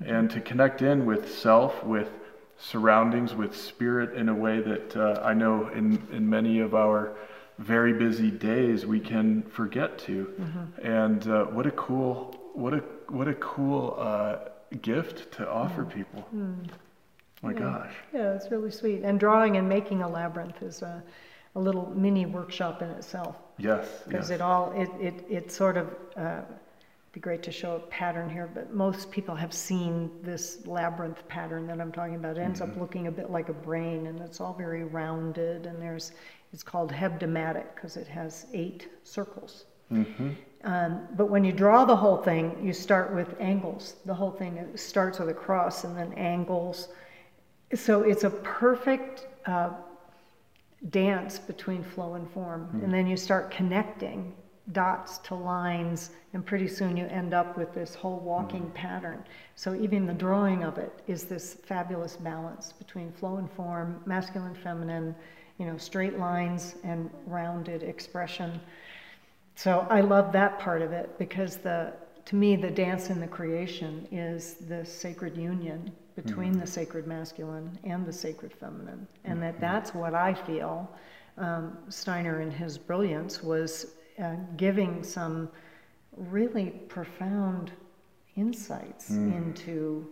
[0.05, 2.11] and to connect in with self, with
[2.59, 7.17] surroundings, with spirit in a way that uh, I know in, in many of our
[7.59, 10.27] very busy days we can forget to.
[10.41, 10.87] Mm-hmm.
[10.87, 14.37] And uh, what a cool, what a what a cool uh,
[14.83, 16.27] gift to offer people.
[16.35, 16.69] Mm.
[17.43, 17.59] My yeah.
[17.59, 17.93] gosh.
[18.13, 19.03] Yeah, it's really sweet.
[19.03, 21.03] And drawing and making a labyrinth is a,
[21.55, 23.37] a little mini workshop in itself.
[23.59, 23.87] Yes.
[24.07, 24.37] Because yes.
[24.37, 25.95] it all it it it sort of.
[26.17, 26.41] Uh,
[27.13, 31.65] be great to show a pattern here, but most people have seen this labyrinth pattern
[31.69, 32.37] that I'm talking about.
[32.37, 32.73] It ends mm-hmm.
[32.73, 35.67] up looking a bit like a brain, and it's all very rounded.
[35.67, 36.11] And there's,
[36.53, 39.67] it's called hebdomadic because it has eight circles.
[39.95, 40.31] Mm-hmm.
[40.65, 43.97] Um, but when you draw the whole thing, you start with angles.
[44.07, 46.89] The whole thing starts with a cross and then angles.
[47.75, 49.71] So it's a perfect uh,
[50.91, 52.67] dance between flow and form.
[52.67, 52.85] Mm-hmm.
[52.85, 54.35] And then you start connecting
[54.73, 58.73] dots to lines, and pretty soon you end up with this whole walking mm-hmm.
[58.73, 59.23] pattern.
[59.57, 64.55] So even the drawing of it is this fabulous balance between flow and form, masculine,
[64.55, 65.15] feminine,
[65.59, 68.61] you know, straight lines and rounded expression.
[69.55, 71.93] So I love that part of it because the
[72.27, 76.61] to me the dance in the creation is the sacred union between mm-hmm.
[76.61, 79.61] the sacred masculine and the sacred feminine, and that mm-hmm.
[79.61, 80.91] that's what I feel.
[81.37, 85.49] Um, Steiner, in his brilliance, was uh, giving some
[86.17, 87.73] really profound
[88.37, 89.35] insights mm.
[89.37, 90.09] into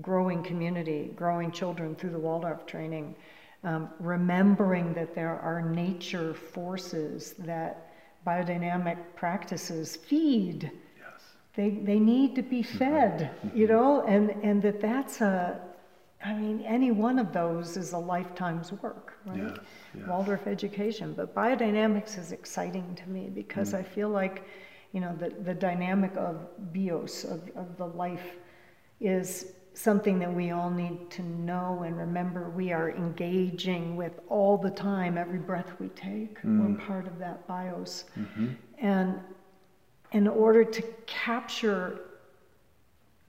[0.00, 3.16] growing community, growing children through the Waldorf training,
[3.64, 7.89] um, remembering that there are nature forces that
[8.26, 10.70] biodynamic practices feed.
[10.98, 11.22] Yes.
[11.54, 12.78] They, they need to be mm-hmm.
[12.78, 13.56] fed, mm-hmm.
[13.56, 15.60] you know, and, and that that's a,
[16.22, 19.38] I mean, any one of those is a lifetime's work, right?
[19.38, 19.54] Yeah,
[19.96, 20.08] yeah.
[20.08, 21.14] Waldorf education.
[21.14, 23.78] But biodynamics is exciting to me because mm.
[23.78, 24.44] I feel like,
[24.92, 26.36] you know, the, the dynamic of
[26.74, 28.36] bios, of, of the life,
[29.00, 34.58] is something that we all need to know and remember we are engaging with all
[34.58, 36.42] the time, every breath we take.
[36.42, 36.78] Mm.
[36.78, 38.04] We're part of that bios.
[38.18, 38.48] Mm-hmm.
[38.78, 39.20] And
[40.12, 42.00] in order to capture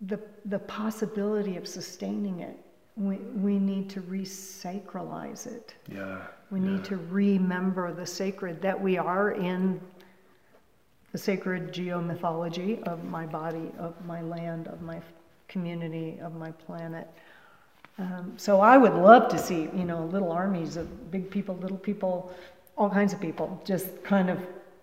[0.01, 2.57] the, the possibility of sustaining it,
[2.95, 5.75] we, we need to resacralize it.
[5.91, 6.23] Yeah.
[6.49, 6.71] We yeah.
[6.71, 9.79] need to remember the sacred that we are in
[11.11, 15.01] the sacred geomythology of my body, of my land, of my
[15.51, 17.07] community, of my planet.
[17.99, 21.77] Um, so I would love to see, you know, little armies of big people, little
[21.77, 22.31] people,
[22.77, 24.39] all kinds of people, just kind of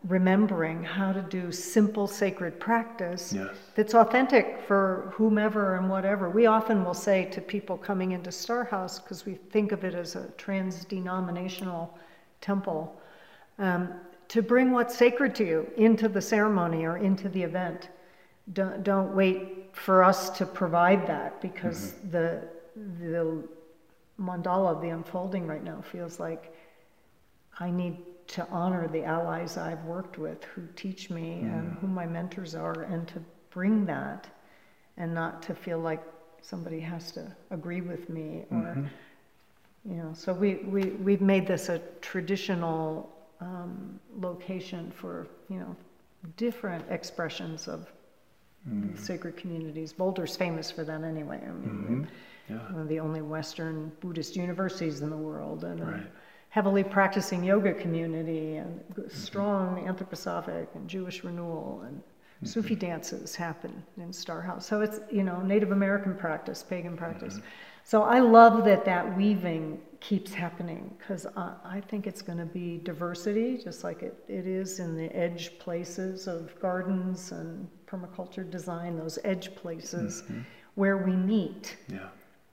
[0.06, 3.48] remembering how to do simple sacred practice yes.
[3.74, 6.30] that's authentic for whomever and whatever.
[6.30, 9.94] We often will say to people coming into Star House, because we think of it
[9.94, 11.98] as a trans denominational
[12.40, 13.00] temple,
[13.58, 13.92] um,
[14.28, 17.88] to bring what's sacred to you into the ceremony or into the event.
[18.52, 22.10] Don't, don't wait for us to provide that because mm-hmm.
[22.10, 22.48] the,
[23.00, 23.48] the
[24.20, 26.54] mandala, the unfolding right now, feels like
[27.60, 31.52] I need to honor the allies I've worked with who teach me mm.
[31.52, 34.26] and who my mentors are, and to bring that
[34.98, 36.02] and not to feel like
[36.42, 39.90] somebody has to agree with me or mm-hmm.
[39.90, 45.74] you know so we, we we've made this a traditional um, location for you know
[46.36, 47.90] different expressions of
[48.66, 48.98] mm.
[48.98, 52.08] sacred communities boulder's famous for that anyway I mean,
[52.48, 52.54] mm-hmm.
[52.54, 52.72] yeah.
[52.72, 56.06] one of the only western buddhist universities in the world and right
[56.50, 62.46] heavily practicing yoga community and strong anthroposophic and Jewish renewal and mm-hmm.
[62.46, 64.66] Sufi dances happen in Star House.
[64.66, 67.34] So it's, you know, Native American practice, pagan practice.
[67.34, 67.46] Mm-hmm.
[67.84, 72.44] So I love that that weaving keeps happening because I, I, think it's going to
[72.44, 78.48] be diversity, just like it, it is in the edge places of gardens and permaculture
[78.48, 80.40] design, those edge places mm-hmm.
[80.74, 82.08] where we meet yeah.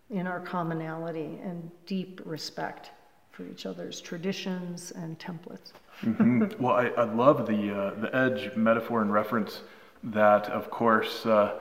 [0.09, 2.91] in our commonality and deep respect
[3.31, 5.73] for each other's traditions and templates.
[6.01, 6.45] mm-hmm.
[6.63, 9.61] Well, I, I love the uh, the edge metaphor and reference
[10.03, 11.59] that, of course, uh,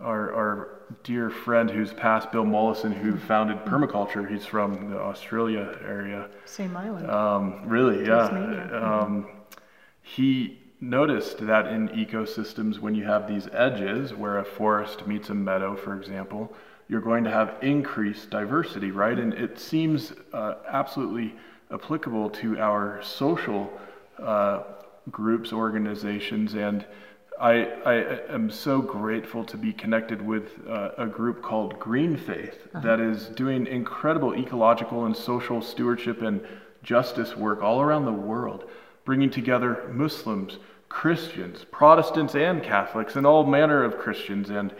[0.00, 0.68] our, our
[1.04, 4.28] dear friend who's passed, Bill Mollison, who founded permaculture.
[4.28, 6.28] He's from the Australia area.
[6.44, 7.10] Same island.
[7.10, 8.26] Um, really, yeah.
[8.72, 9.28] Um,
[10.02, 15.34] he noticed that in ecosystems, when you have these edges where a forest meets a
[15.34, 16.52] meadow, for example,
[16.88, 19.18] you're going to have increased diversity, right?
[19.18, 21.34] And it seems uh, absolutely
[21.72, 23.72] applicable to our social
[24.18, 24.62] uh,
[25.10, 26.84] groups, organizations, and
[27.40, 32.68] I, I, am so grateful to be connected with uh, a group called Green Faith
[32.68, 32.80] uh-huh.
[32.86, 36.40] that is doing incredible ecological and social stewardship and
[36.84, 38.70] justice work all around the world,
[39.04, 44.72] bringing together Muslims, Christians, Protestants, and Catholics, and all manner of Christians, and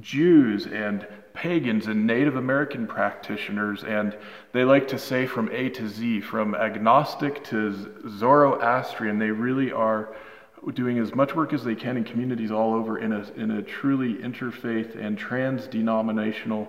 [0.00, 3.84] Jews, and pagans, and Native American practitioners.
[3.84, 4.16] And
[4.52, 10.14] they like to say from A to Z, from agnostic to Zoroastrian, they really are
[10.74, 13.62] doing as much work as they can in communities all over in a, in a
[13.62, 16.68] truly interfaith and trans denominational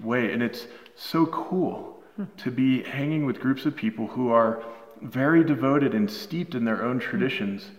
[0.00, 0.32] way.
[0.32, 2.24] And it's so cool hmm.
[2.38, 4.62] to be hanging with groups of people who are
[5.02, 7.70] very devoted and steeped in their own traditions,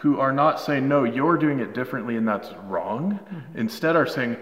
[0.00, 3.20] who are not saying, no, you're doing it differently and that's wrong.
[3.22, 3.58] Mm-hmm.
[3.58, 4.36] Instead, are saying,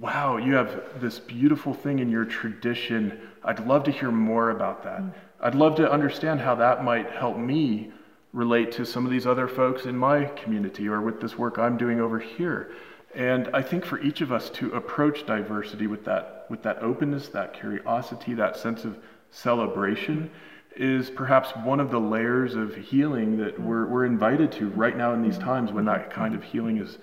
[0.00, 3.20] wow, you have this beautiful thing in your tradition.
[3.44, 5.00] I'd love to hear more about that.
[5.00, 5.18] Mm-hmm.
[5.40, 7.92] I'd love to understand how that might help me
[8.32, 11.76] relate to some of these other folks in my community or with this work I'm
[11.76, 12.72] doing over here.
[13.14, 17.28] And I think for each of us to approach diversity with that, with that openness,
[17.28, 18.98] that curiosity, that sense of
[19.30, 20.30] celebration
[20.76, 25.12] is perhaps one of the layers of healing that we're, we're invited to right now
[25.12, 26.98] in these times when that kind of healing is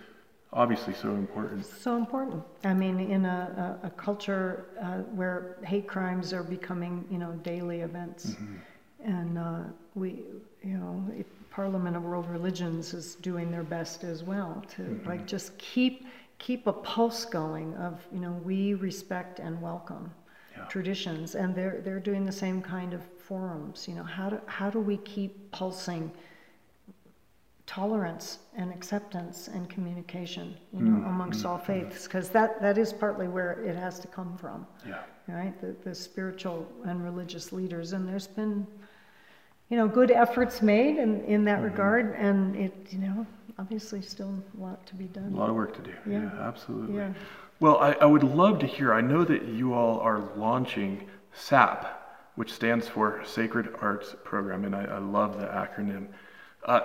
[0.52, 1.66] obviously so important.
[1.66, 2.44] So important.
[2.64, 7.32] I mean, in a, a, a culture uh, where hate crimes are becoming, you know,
[7.44, 8.32] daily events.
[8.32, 8.56] Mm-hmm.
[9.06, 9.60] And uh,
[9.96, 10.24] we,
[10.64, 11.04] you know,
[11.54, 15.08] Parliament of World Religions is doing their best as well to mm-hmm.
[15.08, 16.08] like just keep
[16.40, 20.12] keep a pulse going of you know we respect and welcome
[20.58, 20.66] yeah.
[20.66, 23.88] traditions, and they're they're doing the same kind of forums.
[23.88, 26.12] You know, how do how do we keep pulsing?
[27.66, 32.78] tolerance and acceptance and communication you know mm, amongst mm, all faiths because that that
[32.78, 37.54] is partly where it has to come from yeah right the, the spiritual and religious
[37.54, 38.68] leaders and there's been
[39.74, 41.66] you know, good efforts made in, in that mm-hmm.
[41.66, 43.26] regard, and it, you know,
[43.58, 45.34] obviously still a lot to be done.
[45.34, 45.94] A lot of work to do.
[46.08, 46.96] Yeah, yeah absolutely.
[46.98, 47.14] Yeah.
[47.60, 48.94] Well, I, I would love to hear.
[48.94, 52.03] I know that you all are launching SAP,
[52.36, 56.08] which stands for Sacred Arts Program, and I, I love the acronym.
[56.66, 56.80] Uh,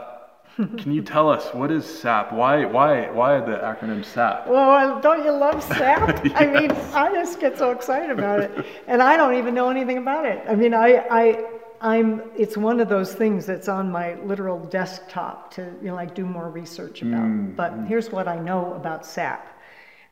[0.56, 2.32] can you tell us what is SAP?
[2.32, 4.48] Why why why the acronym SAP?
[4.48, 6.24] Well, don't you love SAP?
[6.24, 6.32] yes.
[6.34, 9.98] I mean, I just get so excited about it, and I don't even know anything
[9.98, 10.42] about it.
[10.48, 15.52] I mean, I I I'm, it's one of those things that's on my literal desktop
[15.54, 17.26] to, you know, like do more research about.
[17.26, 17.86] Mm, but mm.
[17.86, 19.57] here's what I know about sap.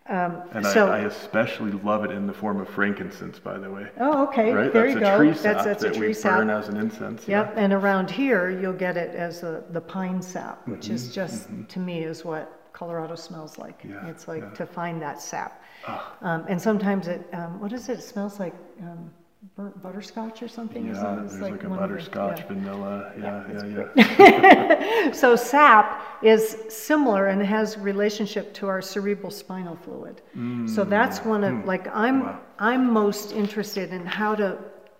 [0.08, 3.70] Um, and so, I, I, especially love it in the form of frankincense, by the
[3.70, 3.88] way.
[3.98, 4.52] Oh, okay.
[4.52, 4.72] Right?
[4.72, 5.16] There that's you go.
[5.18, 6.38] Tree sap that's, that's that a tree we sap.
[6.38, 7.26] burn as an incense.
[7.26, 7.54] Yep.
[7.54, 7.60] Yeah.
[7.60, 11.50] And around here, you'll get it as the, the pine sap, which mm-hmm, is just,
[11.50, 11.64] mm-hmm.
[11.64, 13.84] to me, is what Colorado smells like.
[13.88, 14.50] Yeah, it's like yeah.
[14.50, 15.62] to find that sap.
[15.88, 16.12] Oh.
[16.20, 17.98] Um, and sometimes it, um, what is it?
[17.98, 19.10] It smells like um,
[19.54, 20.86] burnt butterscotch or something?
[20.86, 22.60] Yeah, there's like, like a butterscotch, the, yeah.
[22.60, 23.12] vanilla.
[23.18, 24.16] Yeah, yeah, yeah.
[24.18, 25.12] yeah.
[25.12, 30.22] so sap is similar and has relationship to our cerebral spinal fluid.
[30.36, 30.68] Mm.
[30.68, 31.66] So that's one of mm.
[31.66, 32.40] like I'm wow.
[32.58, 34.58] I'm most interested in how to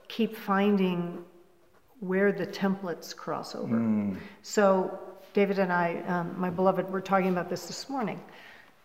[0.09, 1.25] keep finding
[2.01, 3.77] where the templates cross over.
[3.77, 4.17] Mm.
[4.43, 5.01] So
[5.33, 8.21] David and I, um, my beloved, were talking about this this morning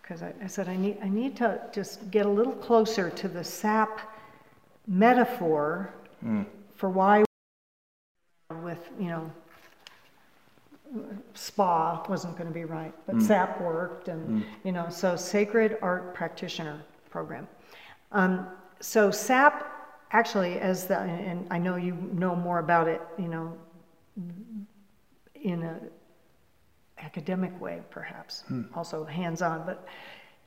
[0.02, 3.28] because I, I said I need I need to just get a little closer to
[3.28, 4.02] the sap
[4.88, 6.46] metaphor mm.
[6.76, 7.24] for why
[8.63, 9.32] with you know
[11.34, 13.22] spa wasn't going to be right but mm.
[13.22, 14.46] sap worked and mm.
[14.63, 17.48] you know so sacred art practitioner program
[18.12, 18.48] um,
[18.80, 23.58] so sap actually as the and i know you know more about it you know
[25.36, 25.80] in a
[26.98, 28.65] academic way perhaps mm.
[28.76, 29.88] also hands-on but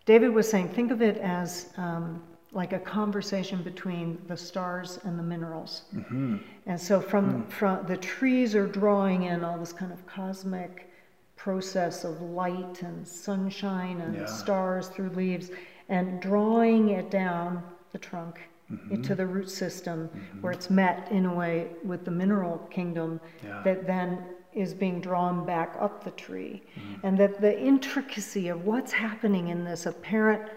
[0.05, 2.23] david was saying think of it as um,
[2.55, 5.83] like a conversation between the stars and the minerals.
[5.95, 6.37] Mm-hmm.
[6.67, 7.51] And so from, mm.
[7.51, 10.91] from the trees are drawing in all this kind of cosmic
[11.37, 14.25] process of light and sunshine and yeah.
[14.25, 15.51] stars through leaves
[15.89, 17.63] and drawing it down
[17.93, 18.41] the trunk
[18.71, 18.95] mm-hmm.
[18.95, 20.41] into the root system mm-hmm.
[20.41, 23.61] where it's met in a way with the mineral kingdom yeah.
[23.65, 26.63] that then is being drawn back up the tree.
[26.79, 27.07] Mm-hmm.
[27.07, 30.49] And that the intricacy of what's happening in this apparent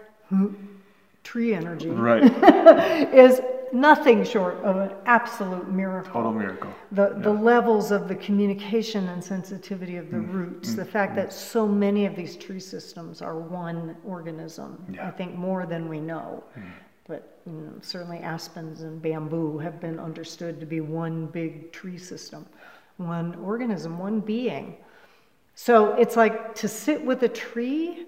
[1.28, 2.22] tree energy right.
[3.12, 6.14] is nothing short of an absolute miracle.
[6.14, 6.72] Total miracle.
[6.92, 7.18] The, yeah.
[7.18, 10.32] the levels of the communication and sensitivity of the mm.
[10.32, 10.76] roots, mm.
[10.76, 11.16] the fact mm.
[11.16, 15.06] that so many of these tree systems are one organism, yeah.
[15.06, 16.42] I think more than we know.
[16.58, 16.62] Mm.
[17.06, 21.98] But you know, certainly aspens and bamboo have been understood to be one big tree
[21.98, 22.46] system,
[22.96, 24.78] one organism, one being.
[25.54, 28.06] So it's like to sit with a tree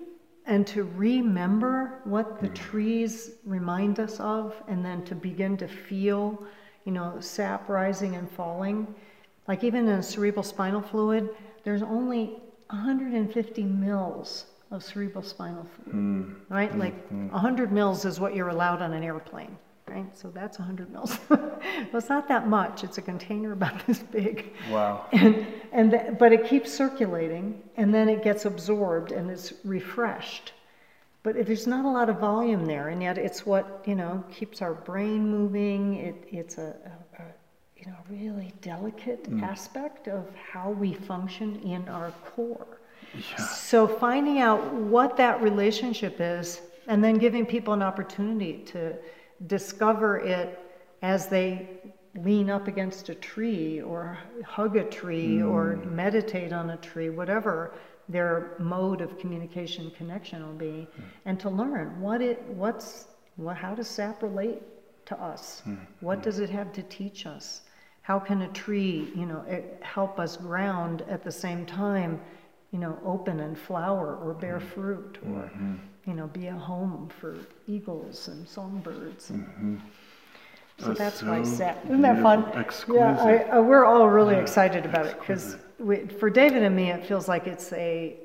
[0.50, 2.54] and to remember what the mm.
[2.54, 6.42] trees remind us of, and then to begin to feel,
[6.84, 8.92] you know, sap rising and falling.
[9.46, 11.30] Like even in cerebral spinal fluid,
[11.62, 12.40] there's only
[12.70, 16.34] 150 mils of cerebral spinal fluid, mm.
[16.48, 16.72] right?
[16.72, 16.80] Mm.
[16.80, 19.56] Like 100 mils is what you're allowed on an airplane,
[19.90, 20.16] right?
[20.16, 21.18] So that's 100 mils.
[21.28, 21.60] well,
[21.94, 22.84] it's not that much.
[22.84, 24.52] It's a container about this big.
[24.70, 25.06] Wow.
[25.12, 30.52] And, and but it keeps circulating, and then it gets absorbed and it's refreshed.
[31.22, 34.24] But if there's not a lot of volume there, and yet it's what you know
[34.32, 35.96] keeps our brain moving.
[35.96, 36.74] It, it's a,
[37.18, 37.26] a, a
[37.76, 39.42] you know really delicate mm.
[39.42, 42.78] aspect of how we function in our core.
[43.14, 43.44] Yeah.
[43.44, 48.94] So finding out what that relationship is, and then giving people an opportunity to
[49.46, 50.58] discover it
[51.02, 51.68] as they
[52.16, 55.90] lean up against a tree or hug a tree or mm.
[55.92, 57.72] meditate on a tree, whatever
[58.10, 61.02] their mode of communication connection will be, hmm.
[61.26, 64.60] and to learn what it what's what how does sap relate
[65.06, 65.60] to us?
[65.64, 65.76] Hmm.
[66.00, 66.24] What hmm.
[66.24, 67.62] does it have to teach us?
[68.02, 72.20] How can a tree, you know, it help us ground at the same time,
[72.72, 75.50] you know, open and flower or bear fruit or
[76.10, 79.30] you know, be a home for eagles and songbirds.
[79.30, 79.46] And
[80.78, 81.84] So That's that's why so sap.
[81.84, 82.44] Isn't that fun?
[82.44, 83.48] beautiful, Yeah, I, exquisite.
[83.58, 85.56] uh, we're all really Yeah, excited about it because
[86.18, 88.16] for David and me, it feels like it's a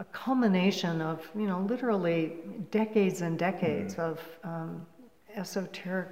[0.00, 2.32] a culmination of you know literally
[2.70, 4.00] decades and decades Mm-hmm.
[4.08, 4.86] of um,
[5.34, 6.08] esoteric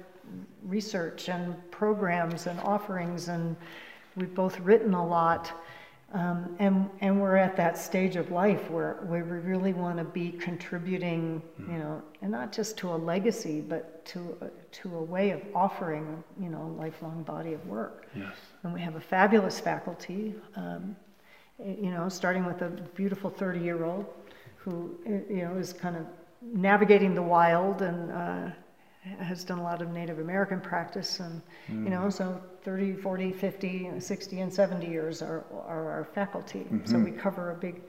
[0.63, 3.55] research and programs and offerings, and
[4.15, 5.51] we've both written a lot.
[6.13, 10.05] Um, and and we're at that stage of life where, where we really want to
[10.05, 14.47] be contributing, you know, and not just to a legacy, but to a,
[14.77, 18.07] to a way of offering, you know, a lifelong body of work.
[18.15, 18.33] Yes.
[18.63, 20.95] And we have a fabulous faculty, um,
[21.61, 24.05] eh, you know, starting with a beautiful 30 year old
[24.55, 26.05] who, eh, you know, is kind of
[26.41, 28.49] navigating the wild and uh,
[29.19, 31.19] has done a lot of Native American practice.
[31.19, 36.65] And, you know, so 30, 40, 50, 60, and 70 years are, are our faculty.
[36.85, 37.81] So we cover a big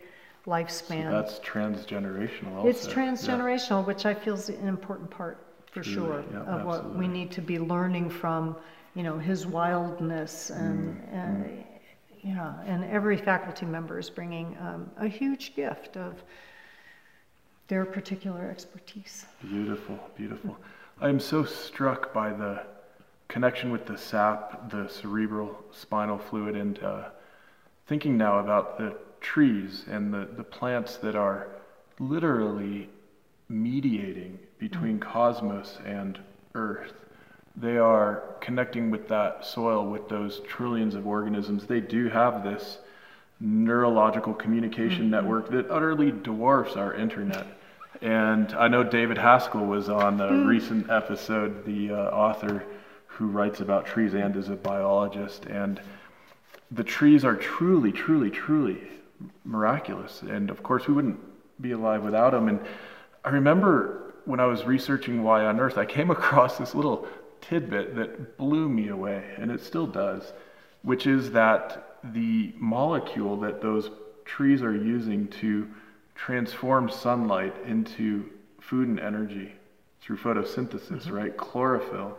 [0.45, 1.11] So lifespan.
[1.11, 2.69] that's transgenerational also.
[2.69, 2.95] It's Yeah.
[2.95, 7.07] transgenerational, which I feel is an important part for Truly, sure yeah, of what we
[7.09, 8.57] need to be learning from,
[8.95, 11.65] you know, his wildness and, Mm, uh,
[12.23, 16.23] yeah, and every faculty member is bringing um, a huge gift of
[17.69, 19.27] their particular expertise.
[19.43, 20.57] Beautiful, beautiful.
[21.01, 22.65] I am so struck by the
[23.29, 27.11] connection with the sap, the cerebral spinal fluid, and uh,
[27.87, 31.51] thinking now about the trees and the, the plants that are
[32.01, 32.89] literally
[33.49, 36.19] mediating between cosmos and
[36.57, 36.95] earth.
[37.57, 41.67] They are connecting with that soil, with those trillions of organisms.
[41.67, 42.79] They do have this
[43.39, 47.47] neurological communication network that utterly dwarfs our internet.
[48.01, 52.65] And I know David Haskell was on a recent episode, the uh, author
[53.07, 55.47] who writes about trees and is a biologist.
[55.47, 55.81] And
[56.71, 58.83] the trees are truly, truly, truly
[59.45, 60.23] miraculous.
[60.23, 61.19] And of course, we wouldn't
[61.61, 62.49] be alive without them.
[62.49, 62.61] And
[63.25, 67.09] I remember when I was researching Y on Earth, I came across this little
[67.41, 70.33] tidbit that blew me away, and it still does,
[70.83, 73.91] which is that the molecule that those
[74.25, 75.69] trees are using to
[76.19, 78.29] transform sunlight into
[78.61, 79.53] food and energy
[80.01, 81.15] through photosynthesis, mm-hmm.
[81.15, 81.37] right?
[81.37, 82.19] Chlorophyll.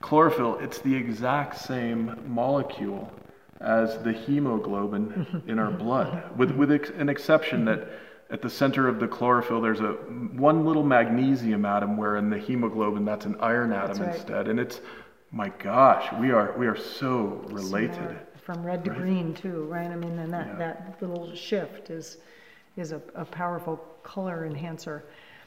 [0.00, 3.10] Chlorophyll, it's the exact same molecule
[3.60, 5.50] as the hemoglobin mm-hmm.
[5.50, 5.78] in our mm-hmm.
[5.78, 7.88] blood, with, with ex- an exception that
[8.30, 9.92] at the center of the chlorophyll there's a
[10.48, 14.14] one little magnesium atom, where in the hemoglobin that's an iron atom right.
[14.14, 14.48] instead.
[14.48, 14.80] And it's,
[15.30, 17.94] my gosh, we are we are so related.
[17.94, 19.90] Similar From red to green too, right?
[19.90, 20.56] I mean, and that, Yeah.
[20.56, 22.18] that little shift is,
[22.80, 25.04] is a, a powerful color enhancer.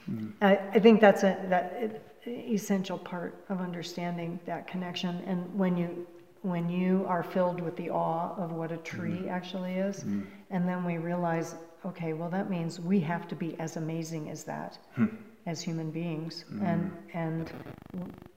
[0.09, 0.29] Mm-hmm.
[0.41, 5.21] I, I think that's a, that essential part of understanding that connection.
[5.25, 6.07] And when you,
[6.41, 9.29] when you are filled with the awe of what a tree Mm-hmm.
[9.29, 10.03] actually is,
[10.49, 11.55] and then we realize,
[11.86, 15.07] okay, well, that means we have to be as amazing as that Hmm.
[15.45, 16.45] as human beings.
[16.47, 16.65] Mm-hmm.
[16.65, 17.51] And, and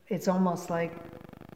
[0.09, 0.93] it's almost like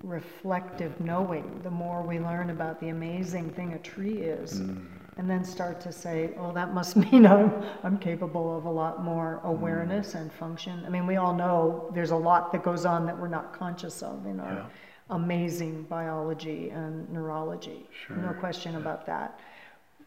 [0.02, 1.60] reflective knowing.
[1.62, 4.86] The more we learn about the amazing thing a tree is, Mm.
[5.20, 7.52] And then start to say, oh, that must mean I'm,
[7.82, 10.82] I'm capable of a lot more awareness and function.
[10.86, 14.02] I mean, we all know there's a lot that goes on that we're not conscious
[14.02, 14.66] of in our Yeah.
[15.10, 17.86] amazing biology and neurology.
[18.08, 18.32] No Sure.
[18.40, 19.38] question about that.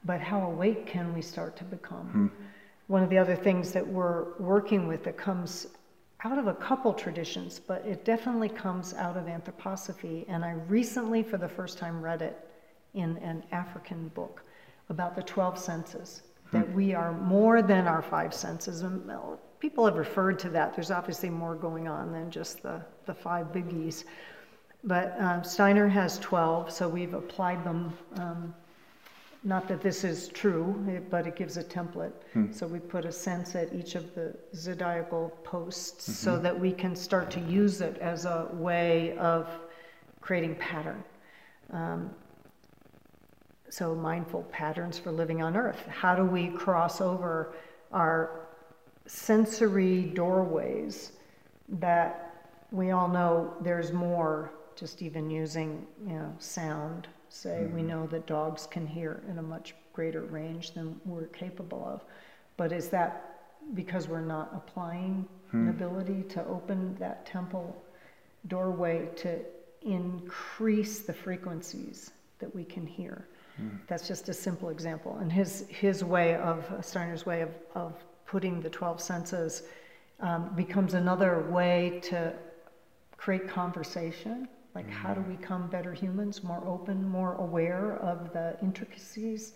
[0.04, 2.08] But how awake can we start to become?
[2.08, 2.28] Hmm.
[2.88, 5.68] One of the other things that we're working with that comes
[6.24, 10.26] out of a couple traditions, but it definitely comes out of anthroposophy.
[10.28, 12.36] And I recently, for the first time, read it
[12.96, 14.44] in an African book
[14.90, 16.22] about the 12 senses.
[16.52, 18.82] that we are more than our five senses.
[18.84, 20.76] And well, people have referred to that.
[20.76, 24.04] There's obviously more going on than just the, the five biggies.
[24.84, 27.92] But um, Steiner has 12, so we've applied them.
[28.18, 28.54] Um,
[29.44, 32.14] not that this is true, it- but it gives a template.
[32.54, 36.96] So we put a sense at each of the zodiacal posts so that we can
[36.96, 39.48] start to use it as a way of
[40.22, 41.04] creating pattern.
[41.72, 42.12] Um,
[43.74, 45.84] so mindful patterns for living on earth.
[45.88, 47.56] How do we cross over
[47.92, 48.42] our
[49.08, 51.14] sensory doorways
[51.70, 57.08] that we all know there's more just even using you know sound?
[57.30, 57.88] Say we mm-hmm.
[57.88, 62.04] know that dogs can hear in a much greater range than we're capable of.
[62.58, 63.40] But is that
[63.74, 65.64] because we're not applying hmm.
[65.64, 67.76] an ability to open that temple
[68.48, 69.40] doorway to
[69.82, 73.26] increase the frequencies that we can hear
[73.88, 75.18] that's just a simple example.
[75.22, 77.94] And his, his way of, Steiner's way of, of
[78.26, 79.64] putting the 12 senses
[80.20, 82.34] um, becomes another way to
[83.18, 84.48] create conversation.
[84.76, 89.54] Like, how do we become better humans, more open, more aware of the intricacies?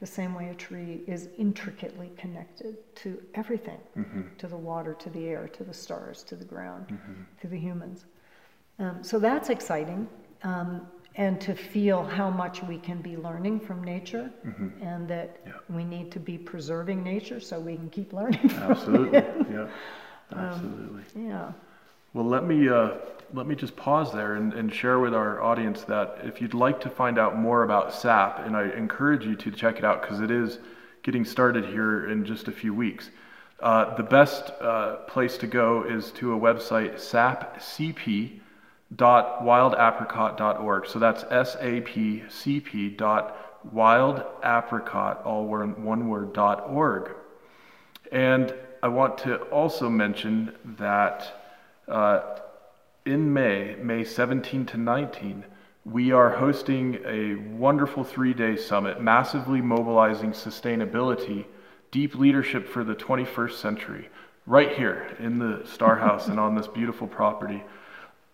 [0.00, 3.78] The same way a tree is intricately connected to everything
[4.38, 6.96] to the water, to the air, to the stars, to the ground,
[7.40, 8.04] to the humans.
[8.78, 10.08] Um, so that's exciting.
[10.44, 10.86] Um,
[11.16, 14.30] and to feel how much we can be learning from nature
[14.80, 15.52] and that Yeah.
[15.68, 18.50] we need to be preserving nature so we can keep learning.
[18.54, 19.18] Absolutely.
[19.18, 19.46] it.
[19.52, 19.68] Yeah.
[20.34, 21.02] Absolutely.
[21.14, 21.52] Yeah.
[22.14, 22.92] Well, let me uh,
[23.34, 26.80] let me just pause there and, and share with our audience that if you'd like
[26.82, 30.20] to find out more about SAP, and I encourage you to check it out because
[30.20, 30.58] it is
[31.02, 33.10] getting started here in just a few weeks.
[33.60, 36.98] Uh, the best uh, place to go is to a website
[38.96, 40.86] sapcp.wildapricot.org.
[40.86, 47.12] So that's S-A-P-C-P dot wildapricot, all one, one word, dot org.
[48.10, 51.40] And I want to also mention that
[51.88, 52.38] uh,
[53.06, 55.44] in May, May 17 to 19,
[55.84, 61.44] we are hosting a wonderful three day summit, massively mobilizing sustainability,
[61.90, 64.08] deep leadership for the 21st century,
[64.46, 67.62] right here in the Star House and on this beautiful property.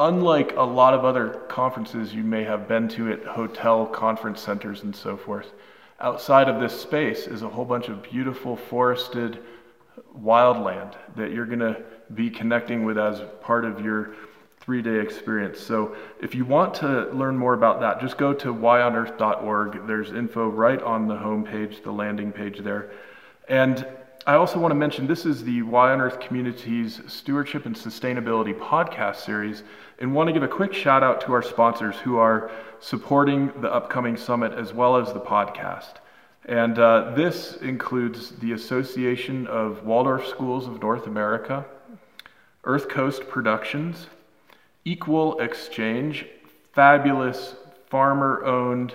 [0.00, 4.84] Unlike a lot of other conferences you may have been to at hotel conference centers
[4.84, 5.50] and so forth,
[5.98, 9.42] outside of this space is a whole bunch of beautiful forested
[10.16, 11.82] wildland that you're going to
[12.14, 14.14] be connecting with as part of your
[14.60, 15.58] three day experience.
[15.58, 19.84] So, if you want to learn more about that, just go to yonearth.org.
[19.88, 22.92] There's info right on the homepage, the landing page there.
[23.48, 23.84] And
[24.28, 28.52] I also want to mention this is the Y on Earth Communities Stewardship and Sustainability
[28.52, 29.62] podcast series,
[29.98, 33.72] and want to give a quick shout out to our sponsors who are supporting the
[33.72, 35.94] upcoming summit as well as the podcast.
[36.44, 41.66] And uh, this includes the Association of Waldorf Schools of North America,
[42.64, 44.06] Earth Coast Productions,
[44.84, 46.26] Equal Exchange,
[46.72, 47.56] fabulous
[47.88, 48.94] farmer owned,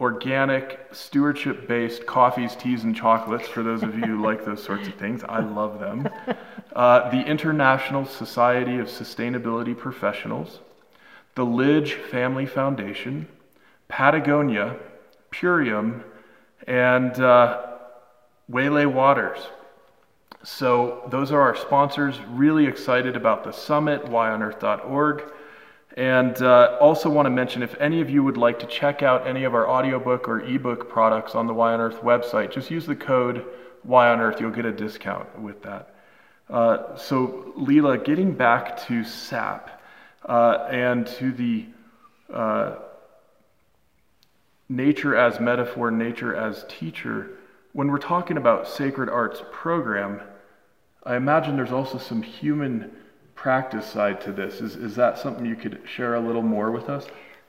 [0.00, 4.86] organic, stewardship based coffees, teas, and chocolates for those of you who like those sorts
[4.86, 5.24] of things.
[5.24, 6.08] I love them.
[6.74, 10.60] Uh, the International Society of Sustainability Professionals,
[11.34, 13.28] the Lidge Family Foundation,
[13.88, 14.76] Patagonia,
[15.30, 16.02] Purium,
[16.66, 17.66] and uh,
[18.48, 19.38] Waylay Waters.
[20.44, 22.18] So those are our sponsors.
[22.30, 25.24] Really excited about the summit, yonearth.org.
[25.96, 29.26] And uh, also want to mention if any of you would like to check out
[29.26, 32.86] any of our audiobook or ebook products on the Y on Earth website, just use
[32.86, 33.44] the code
[33.84, 34.40] Y on Earth.
[34.40, 35.94] You'll get a discount with that.
[36.48, 39.80] Uh, so, Lila, getting back to SAP
[40.24, 41.66] uh, and to the
[42.32, 42.76] uh,
[44.68, 47.30] nature as metaphor, nature as teacher,
[47.72, 50.20] when we're talking about sacred arts program,
[51.04, 52.92] I imagine there's also some human
[53.34, 54.60] practice side to this.
[54.60, 57.06] Is, is that something you could share a little more with us?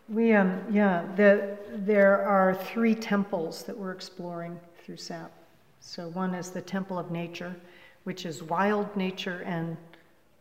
[0.10, 5.32] We, um, yeah, the, there are three temples that we're exploring through SAP.
[5.80, 7.56] So one is the Temple of Nature,
[8.04, 9.78] which is wild nature and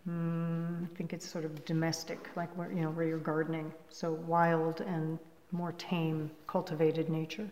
[0.08, 3.72] mm, I think it's sort of domestic, like where, you know, where you're gardening.
[3.88, 5.18] So wild and
[5.52, 7.48] more tame, cultivated nature.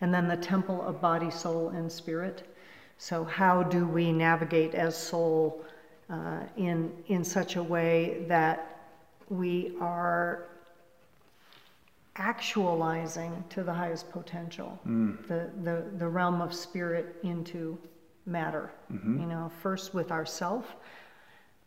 [0.00, 2.46] And then the Temple of Body, Soul, and Spirit.
[2.98, 5.64] So how do we navigate as soul
[6.10, 8.92] uh, in, in such a way that
[9.28, 10.44] we are
[12.16, 14.78] actualizing to the highest potential
[15.28, 17.76] the, the, the realm of spirit into
[18.26, 18.70] matter.
[19.20, 20.76] You know, first with ourself.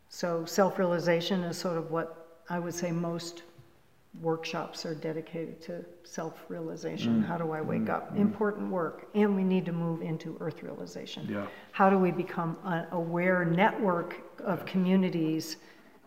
[0.09, 3.43] So self realization is sort of what I would say most
[4.21, 7.21] workshops are dedicated to self-realization.
[7.21, 7.27] Mm.
[7.27, 7.89] How do I wake mm.
[7.89, 8.15] up?
[8.15, 8.21] Mm.
[8.21, 9.07] Important work.
[9.13, 11.27] And we need to move into earth realization.
[11.29, 11.47] Yeah.
[11.71, 15.57] How do we become an aware network of communities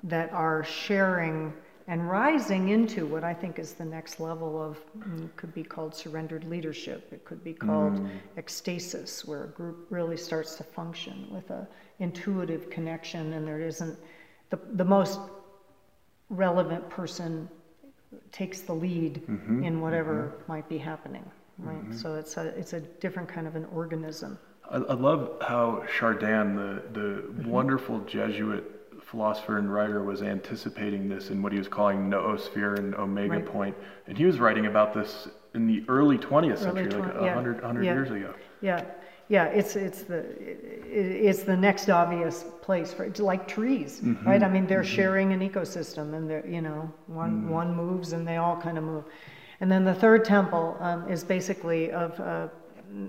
[0.04, 1.52] that are sharing
[1.86, 5.92] and rising into what I think is the next level of, mm, could be called
[5.92, 7.12] surrendered leadership.
[7.12, 11.66] It could be called ecstasis, where a group really starts to function with a
[11.98, 13.98] intuitive connection and there isn't,
[14.50, 15.18] the, the most
[16.28, 17.48] relevant person
[18.32, 19.64] takes the lead mm-hmm.
[19.64, 20.52] in whatever mm-hmm.
[20.52, 21.24] might be happening,
[21.58, 21.82] right?
[21.82, 21.96] Mm-hmm.
[21.96, 24.38] So it's a, it's a different kind of an organism.
[24.70, 27.48] I, I love how Chardin, the, the Mm-hmm.
[27.50, 28.64] wonderful Jesuit
[29.02, 33.46] philosopher and writer, was anticipating this in what he was calling noosphere and omega Right.
[33.46, 33.76] point.
[34.06, 37.34] And he was writing about this in the early 20th century, Early like twen- yeah,
[37.34, 37.92] 100, 100 yeah.
[37.92, 38.34] years ago.
[38.60, 38.84] Yeah,
[39.30, 44.42] yeah, it's, it's the, it's the next obvious place for, it's like trees, right?
[44.42, 48.38] I mean, they're sharing an ecosystem and they're, you know, one, one moves and they
[48.38, 49.04] all kind of move.
[49.60, 52.48] And then the third temple um, is basically of uh,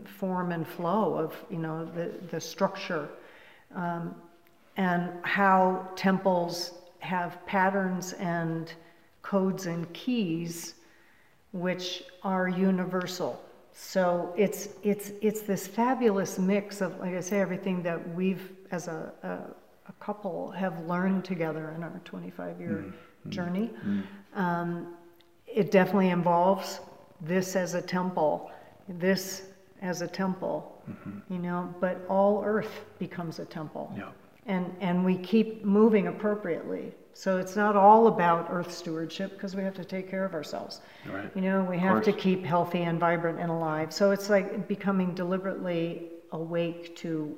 [0.05, 3.09] form and flow of, you know, the, the structure
[3.76, 4.13] um,
[4.78, 8.72] and how temples have patterns and
[9.24, 10.76] codes and keys
[11.51, 13.43] which are universal.
[13.84, 18.88] So it's it's it's this fabulous mix of, like I say, everything that we've as
[18.88, 22.89] a, a, a couple have learned together in our 25 year mm-hmm.
[22.89, 23.29] Mm-hmm.
[23.32, 23.71] journey.
[23.84, 24.39] Mm-hmm.
[24.39, 24.93] Um,
[25.47, 26.79] it definitely involves
[27.21, 28.51] this as a temple,
[28.88, 29.47] this
[29.82, 30.84] as a temple,
[31.27, 31.73] you know.
[31.79, 34.11] But all Earth becomes a temple Yeah.
[34.52, 36.93] And and we keep moving appropriately.
[37.14, 40.80] So it's not all about earth stewardship because we have to take care of ourselves.
[41.16, 41.30] Right.
[41.36, 43.91] You know, we have to keep healthy and vibrant and alive.
[43.93, 45.82] So it's like becoming deliberately
[46.32, 47.36] awake to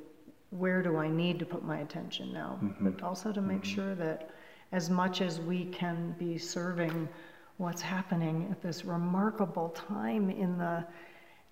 [0.52, 2.90] where do I need to put my attention now, Mm-hmm.
[2.90, 4.30] but also to make sure that
[4.72, 7.10] as much as we can be serving
[7.58, 10.86] what's happening at this remarkable time in the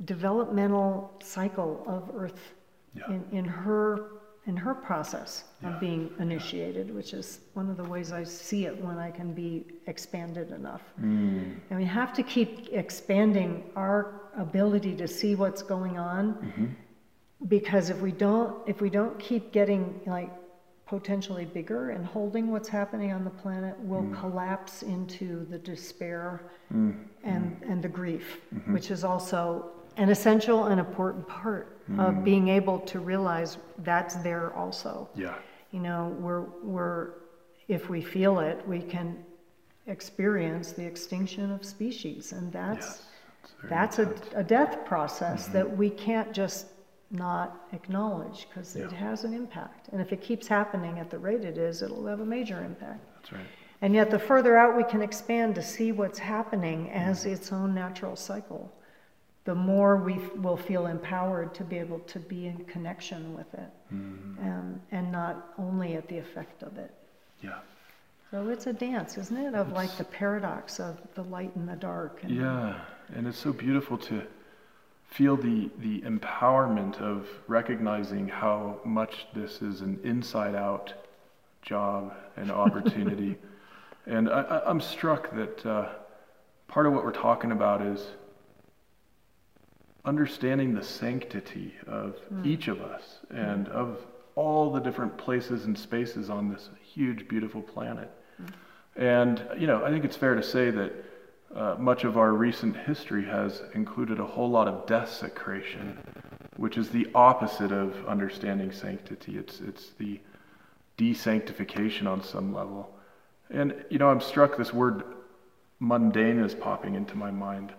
[0.05, 2.53] developmental cycle of Earth
[2.95, 3.13] Yeah.
[3.13, 4.20] in, in her
[4.51, 8.75] in her process of being initiated, which is one of the ways I see it
[8.83, 10.81] when I can be expanded enough.
[10.99, 11.55] Mm.
[11.69, 13.97] And we have to keep expanding our
[14.37, 16.65] ability to see what's going on Mm-hmm.
[17.57, 19.83] because if we don't if we don't keep getting
[20.17, 20.31] like
[20.93, 24.19] potentially bigger and holding what's happening on the planet we'll Mm.
[24.21, 26.25] collapse into the despair
[26.73, 26.93] Mm.
[27.33, 28.73] and and the grief Mm-hmm.
[28.75, 29.41] which is also
[30.01, 31.99] an essential and important part Mm.
[32.07, 35.33] of being able to realize that's there also Yeah.
[35.71, 37.09] you know we're we're
[37.67, 39.07] if we feel it we can
[39.87, 43.07] experience the extinction of species and that's Yes.
[43.69, 46.67] That's a, a death process that we can't just
[47.09, 51.43] not acknowledge because it has an impact and if it keeps happening at the rate
[51.43, 53.45] it is it'll have a major impact That's right.
[53.81, 57.73] and yet the further out we can expand to see what's happening as its own
[57.73, 58.71] natural cycle
[59.43, 63.51] the more we f- will feel empowered to be able to be in connection with
[63.55, 66.93] it um, and not only at the effect of it
[67.41, 67.59] Yeah.
[68.29, 71.75] so it's a dance isn't it of like the paradox of the light and the
[71.75, 72.79] dark and Yeah,
[73.15, 74.21] and it's so beautiful to
[75.09, 80.93] feel the the empowerment of recognizing how much this is an inside out
[81.61, 83.35] job and opportunity.
[84.05, 85.89] and I, I, I'm struck that uh,
[86.67, 88.01] part of what we're talking about is
[90.05, 92.45] understanding the sanctity of hmm.
[92.45, 93.73] each of us and hmm.
[93.73, 93.97] of
[94.35, 98.09] all the different places and spaces on this huge, beautiful planet.
[98.37, 98.45] Hmm.
[98.95, 100.93] And, you know, I think it's fair to say that
[101.55, 105.97] uh, much of our recent history has included a whole lot of desecration,
[106.57, 109.37] which is the opposite of understanding sanctity.
[109.37, 110.19] It's, it's the
[110.97, 112.93] desanctification on some level.
[113.49, 115.03] And, you know, I'm struck this word
[115.79, 117.73] mundane is popping into my mind.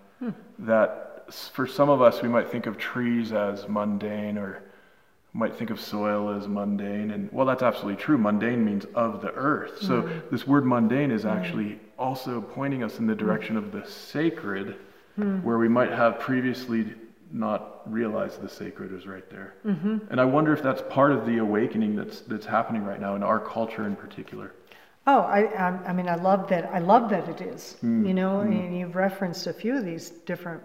[0.59, 4.63] That s- for some of us, we might think of trees as mundane or
[5.35, 7.11] might think of soil as mundane.
[7.11, 8.19] And well, that's absolutely true.
[8.19, 9.81] Mundane means of the earth.
[9.81, 10.31] So mm.
[10.31, 11.31] this word mundane is mm.
[11.31, 13.19] actually also pointing us in the mm.
[13.19, 14.77] direction of the sacred,
[15.43, 16.95] where we might have previously
[17.31, 19.55] not realized the sacred is right there.
[19.67, 19.99] Mm-hmm.
[20.11, 23.23] And I wonder if that's part of the awakening that's that's happening right now in
[23.23, 24.55] our culture in particular.
[25.07, 26.67] Oh, I, I, I mean, I love that.
[26.73, 27.77] I love that it is.
[27.83, 30.63] You know, and you've referenced a few of these different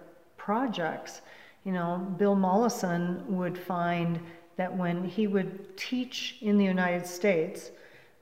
[0.48, 1.20] projects.
[1.66, 4.18] You know, Bill Mollison would find
[4.56, 7.72] that when he would teach in the United States,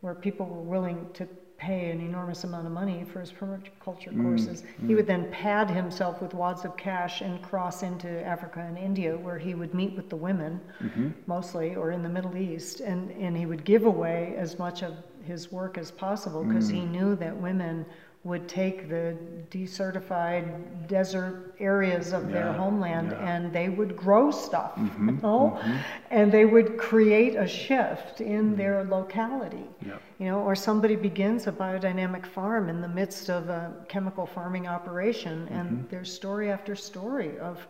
[0.01, 4.23] where people were willing to pay an enormous amount of money for his permaculture mm,
[4.23, 4.95] courses, he mm.
[4.95, 9.37] would then pad himself with wads of cash and cross into Africa and India, where
[9.37, 11.09] he would meet with the women, mm-hmm.
[11.27, 14.95] mostly, or in the Middle East, and, and he would give away as much of
[15.23, 16.89] his work as possible because he mm.
[16.89, 17.85] knew that women
[18.25, 19.15] would take the
[19.51, 23.35] desertified desert areas of their homeland yeah.
[23.35, 25.77] and they would grow stuff, Mm-hmm, you know, mm-hmm.
[26.09, 28.55] and they would create a shift in mm-hmm.
[28.55, 29.69] their locality.
[29.85, 30.01] Yep.
[30.17, 34.67] You know, or somebody begins a biodynamic farm in the midst of a chemical farming
[34.67, 35.87] operation, and mm-hmm.
[35.91, 37.67] there's story after story of,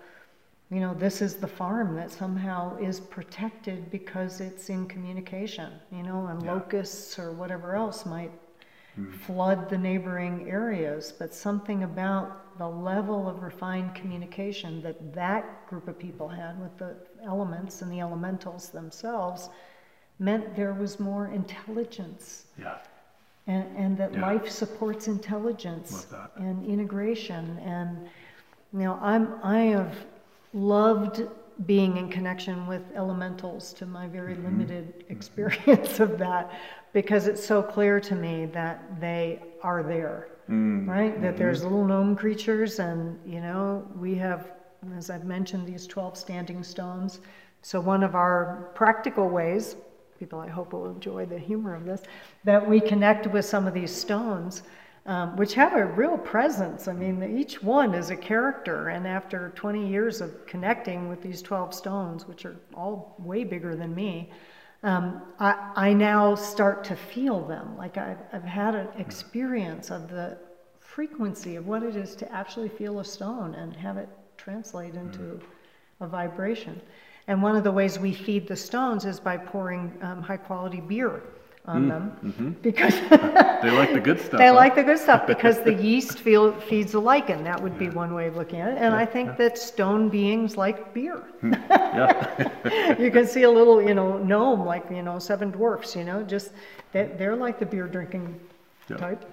[0.72, 6.04] you know, this is the farm that somehow is protected because it's in communication, you
[6.04, 8.32] know, and locusts or whatever else might
[9.26, 15.88] flood the neighboring areas, but something about the level of refined communication that that group
[15.88, 19.50] of people had with the elements and the elementals themselves
[20.20, 22.78] meant there was more intelligence Yeah.
[23.48, 24.22] and, and that Yeah.
[24.22, 28.08] life supports intelligence and integration and
[28.72, 30.06] you know i'm i have
[30.54, 31.28] loved
[31.66, 34.46] being in connection with elementals to my very Mm-hmm.
[34.46, 36.52] limited experience of that
[36.96, 40.88] because it's so clear to me that they are there Mm.
[40.88, 41.20] right?
[41.24, 44.52] That there's little gnome creatures and you know we have
[44.96, 47.20] as i've mentioned these 12 standing stones.
[47.64, 49.76] So one of our practical ways
[50.20, 52.04] people i hope will enjoy the humor of this
[52.44, 54.62] that we connect with some of these stones
[55.08, 56.88] um, which have a real presence.
[56.88, 61.42] I mean each one is a character and after 20 years of connecting with these
[61.42, 64.30] 12 stones which are all way bigger than me
[64.86, 67.76] um, I, I now start to feel them.
[67.76, 70.38] Like I've, I've had an experience of the
[70.80, 74.08] frequency of what it is to actually feel a stone and have it
[74.38, 75.42] translate into
[76.02, 76.80] a vibration.
[77.28, 80.82] And one of the ways we feed the stones is by pouring um, high quality
[80.82, 81.24] beer
[81.68, 82.50] on mm, them mm-hmm.
[82.62, 82.94] because
[83.66, 84.38] They like the good stuff.
[84.40, 84.54] they huh?
[84.54, 87.44] like the good stuff because the yeast feel, feeds the lichen.
[87.44, 88.78] That would be one way of looking at it.
[88.78, 91.18] And I think that stone beings like beer.
[91.42, 91.54] Hmm.
[91.54, 93.00] Yeah.
[93.00, 96.22] you can see a little, you know, gnome like, you know, seven dwarfs, you know,
[96.24, 96.52] just
[96.92, 97.18] they, hmm.
[97.18, 98.40] they're like the beer drinking
[98.90, 98.98] Yeah.
[98.98, 99.26] type.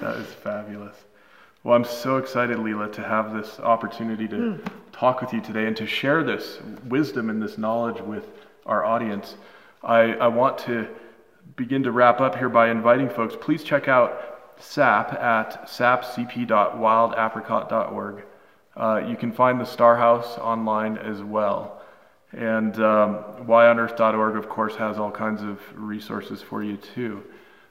[0.00, 0.96] That is fabulous.
[1.64, 4.66] Well, I'm so excited, Lila, to have this opportunity to hmm.
[4.92, 8.28] talk with you today and to share this wisdom and this knowledge with
[8.64, 9.34] our audience.
[9.82, 10.88] I, I want to
[11.56, 18.24] begin to wrap up here by inviting folks, please check out SAP at sapcp.wildapricot.org.
[18.76, 21.82] Uh, you can find the Star House online as well.
[22.32, 27.24] And um, yonearth.org, of course, has all kinds of resources for you too.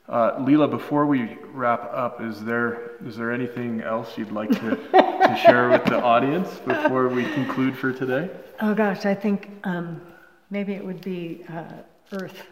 [0.10, 4.70] Uh, Lila, before we wrap up, is there is there anything else you'd like to,
[4.70, 8.30] to share with the audience before we conclude for today?
[8.62, 10.02] Oh gosh, I think um,
[10.50, 11.66] maybe it would be uh,
[12.12, 12.48] earth,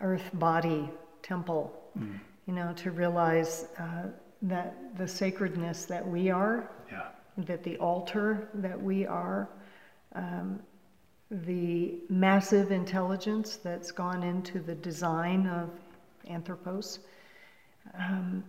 [0.00, 0.90] earth body
[1.22, 1.72] temple.
[2.46, 4.04] You know, to realize uh,
[4.42, 7.08] that the sacredness that we are, Yeah.
[7.38, 9.48] that the altar that we are,
[10.14, 10.60] um,
[11.30, 15.70] the massive intelligence that's gone into the design of
[16.28, 17.00] Anthropos,
[17.98, 18.44] um,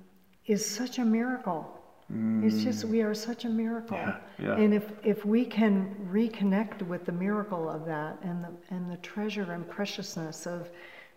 [0.46, 1.77] is such a miracle.
[2.10, 3.98] It's just we are such a miracle.
[3.98, 4.56] Yeah, yeah.
[4.56, 8.96] And if if we can reconnect with the miracle of that and the and the
[8.98, 10.70] treasure and preciousness of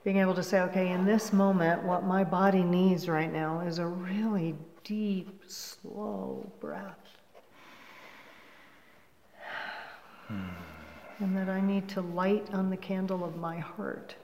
[0.02, 3.78] being able to say, okay, in this moment, what my body needs right now is
[3.78, 6.98] a really deep, slow breath.
[10.26, 10.48] Hmm.
[11.18, 14.14] And that I need to light on the candle of my heart,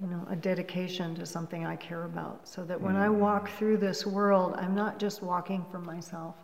[0.00, 2.48] you know, a dedication to something I care about.
[2.48, 6.36] So that when I walk through this world, I'm not just walking for myself.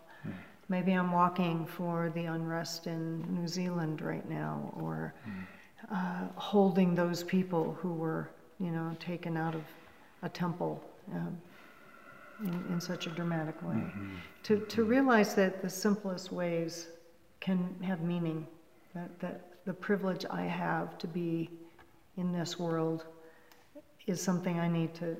[0.68, 5.14] Maybe I'm walking for the unrest in New Zealand right now, or
[5.92, 8.28] uh, holding those people who were,
[8.58, 9.62] you know, taken out of
[10.22, 10.82] a temple
[11.14, 11.40] um,
[12.42, 13.80] in, in such a dramatic way.
[14.42, 16.88] To, to realize that the simplest ways
[17.38, 18.44] can have meaning,
[18.92, 21.48] that, that the privilege I have to be
[22.16, 23.04] in this world
[24.06, 25.16] is something I need to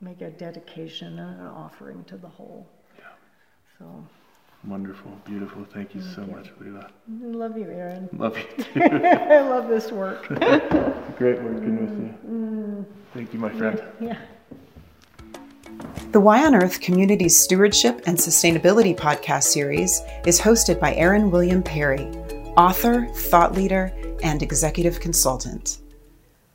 [0.00, 2.68] make a dedication and an offering to the whole.
[2.98, 3.04] Yeah.
[3.78, 4.04] So,
[4.66, 5.64] Wonderful, beautiful.
[5.72, 6.32] Thank you so you.
[6.32, 6.88] much, Lila.
[7.22, 8.08] I love you, Aaron.
[8.18, 8.82] Love you too.
[8.82, 10.26] I love this work.
[11.18, 12.14] Great working with you.
[12.28, 12.84] Mm, mm.
[13.14, 13.80] Thank you, my friend.
[14.00, 14.18] yeah.
[16.10, 21.62] The Y on Earth Community Stewardship and Sustainability podcast series is hosted by Aaron William
[21.62, 22.06] Perry,
[22.56, 25.78] author, thought leader, and executive consultant.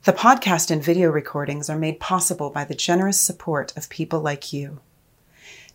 [0.04, 4.52] The podcast and video recordings are made possible by the generous support of people like
[4.52, 4.80] you.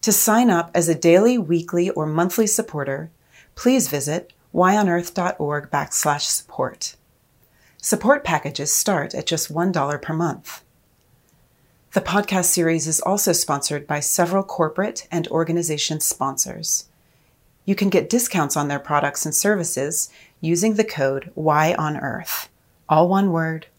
[0.01, 3.13] To sign up as a daily, weekly, or monthly supporter,
[3.55, 6.97] please visit yonearth.org backslash support.
[7.81, 10.65] Support packages start at just $1 per month.
[11.93, 16.89] The podcast series is also sponsored by several corporate and organization sponsors.
[17.65, 20.11] You can get discounts on their products and services
[20.41, 22.49] using the code Y on Earth,
[22.89, 23.69] all one word